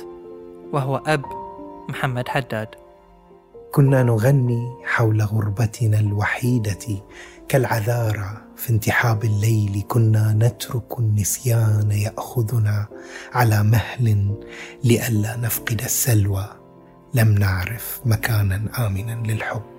وهو 0.74 0.98
أب 1.08 1.26
محمد 1.90 2.28
حداد. 2.28 2.68
كنا 3.72 4.04
نغني 4.04 4.72
حول 4.84 5.22
غربتنا 5.22 6.00
الوحيدة 6.00 7.02
كالعذارى 7.48 8.38
في 8.56 8.70
انتحاب 8.70 9.24
الليل. 9.24 9.84
كنا 9.88 10.34
نترك 10.34 11.00
النسيان 11.00 11.92
يأخذنا 11.92 12.88
على 13.34 13.64
مهل 13.64 14.36
لئلا 14.84 15.36
نفقد 15.38 15.82
السلوى. 15.82 16.50
لم 17.14 17.32
نعرف 17.32 18.02
مكانا 18.06 18.88
آمنا 18.88 19.28
للحب. 19.28 19.73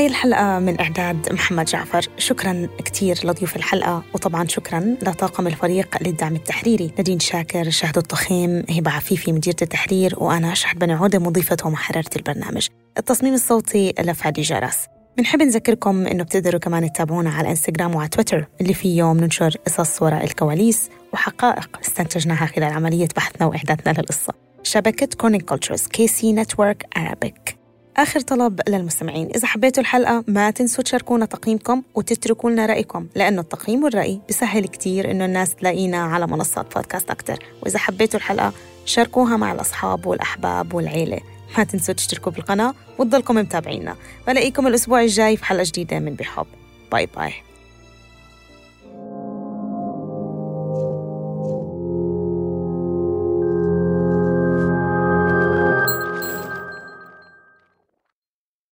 هاي 0.00 0.06
الحلقة 0.06 0.58
من 0.58 0.80
إعداد 0.80 1.32
محمد 1.32 1.64
جعفر. 1.64 2.06
شكرا 2.18 2.68
كتير 2.84 3.18
لضيوف 3.24 3.56
الحلقة 3.56 4.02
وطبعا 4.14 4.46
شكرا 4.48 4.96
لطاقم 5.02 5.46
الفريق 5.46 6.02
للدعم 6.02 6.36
التحريري. 6.36 6.92
نادين 6.98 7.20
شاكر 7.20 7.70
شهد 7.70 7.98
الطخيم 7.98 8.64
هبة 8.70 8.90
عفيفي 8.90 9.32
مديرة 9.32 9.56
التحرير 9.62 10.14
وأنا 10.18 10.54
شحت 10.54 10.76
بن 10.76 10.90
عودة 10.90 11.18
مضيفة 11.18 11.56
ومحررة 11.64 12.10
البرنامج. 12.16 12.68
التصميم 12.98 13.34
الصوتي 13.34 13.94
لفادي 13.98 14.42
جرس. 14.42 14.76
بنحب 15.18 15.42
نذكركم 15.42 16.06
إنه 16.06 16.24
بتقدروا 16.24 16.60
كمان 16.60 16.92
تتابعونا 16.92 17.30
على 17.30 17.40
الانستغرام 17.40 17.94
وعلى 17.94 18.08
تويتر 18.08 18.46
اللي 18.60 18.74
فيه 18.74 18.98
يوم 18.98 19.16
ننشر 19.16 19.56
قصص 19.66 20.02
وراء 20.02 20.24
الكواليس 20.24 20.90
وحقائق 21.12 21.78
استنتجناها 21.80 22.46
خلال 22.46 22.72
عملية 22.72 23.08
بحثنا 23.16 23.46
وإعدادنا 23.46 23.92
للقصة. 23.92 24.32
شبكة 24.62 25.08
Kerning 25.16 25.42
Cultures 25.42 25.86
KC 25.86 26.06
Network 26.06 26.86
Arabic 26.96 27.59
آخر 28.02 28.20
طلب 28.20 28.60
للمستمعين. 28.68 29.30
إذا 29.34 29.46
حبيتوا 29.46 29.82
الحلقة 29.82 30.24
ما 30.26 30.50
تنسوا 30.50 30.84
تشاركونا 30.84 31.26
تقييمكم 31.26 31.82
وتتركوا 31.94 32.50
لنا 32.50 32.66
رأيكم 32.66 33.06
لأنه 33.14 33.40
التقييم 33.40 33.84
والرأي 33.84 34.20
بيسهل 34.28 34.66
كتير 34.66 35.10
إنه 35.10 35.24
الناس 35.24 35.54
تلاقينا 35.54 35.98
على 35.98 36.26
منصات 36.26 36.74
بودكاست 36.74 37.10
أكتر. 37.10 37.38
وإذا 37.62 37.78
حبيتوا 37.78 38.20
الحلقة 38.20 38.52
شاركوها 38.84 39.36
مع 39.36 39.52
الأصحاب 39.52 40.06
والأحباب 40.06 40.74
والعيلة. 40.74 41.20
ما 41.58 41.64
تنسوا 41.64 41.94
تشتركوا 41.94 42.32
بالقناة 42.32 42.74
وتضلكم 42.98 43.34
متابعينا. 43.34 43.96
بلاقيكم 44.26 44.66
الأسبوع 44.66 45.02
الجاي 45.02 45.36
في 45.36 45.44
حلقة 45.44 45.64
جديدة 45.66 45.98
من 45.98 46.14
بحب. 46.14 46.46
باي 46.92 47.06
باي. 47.16 47.32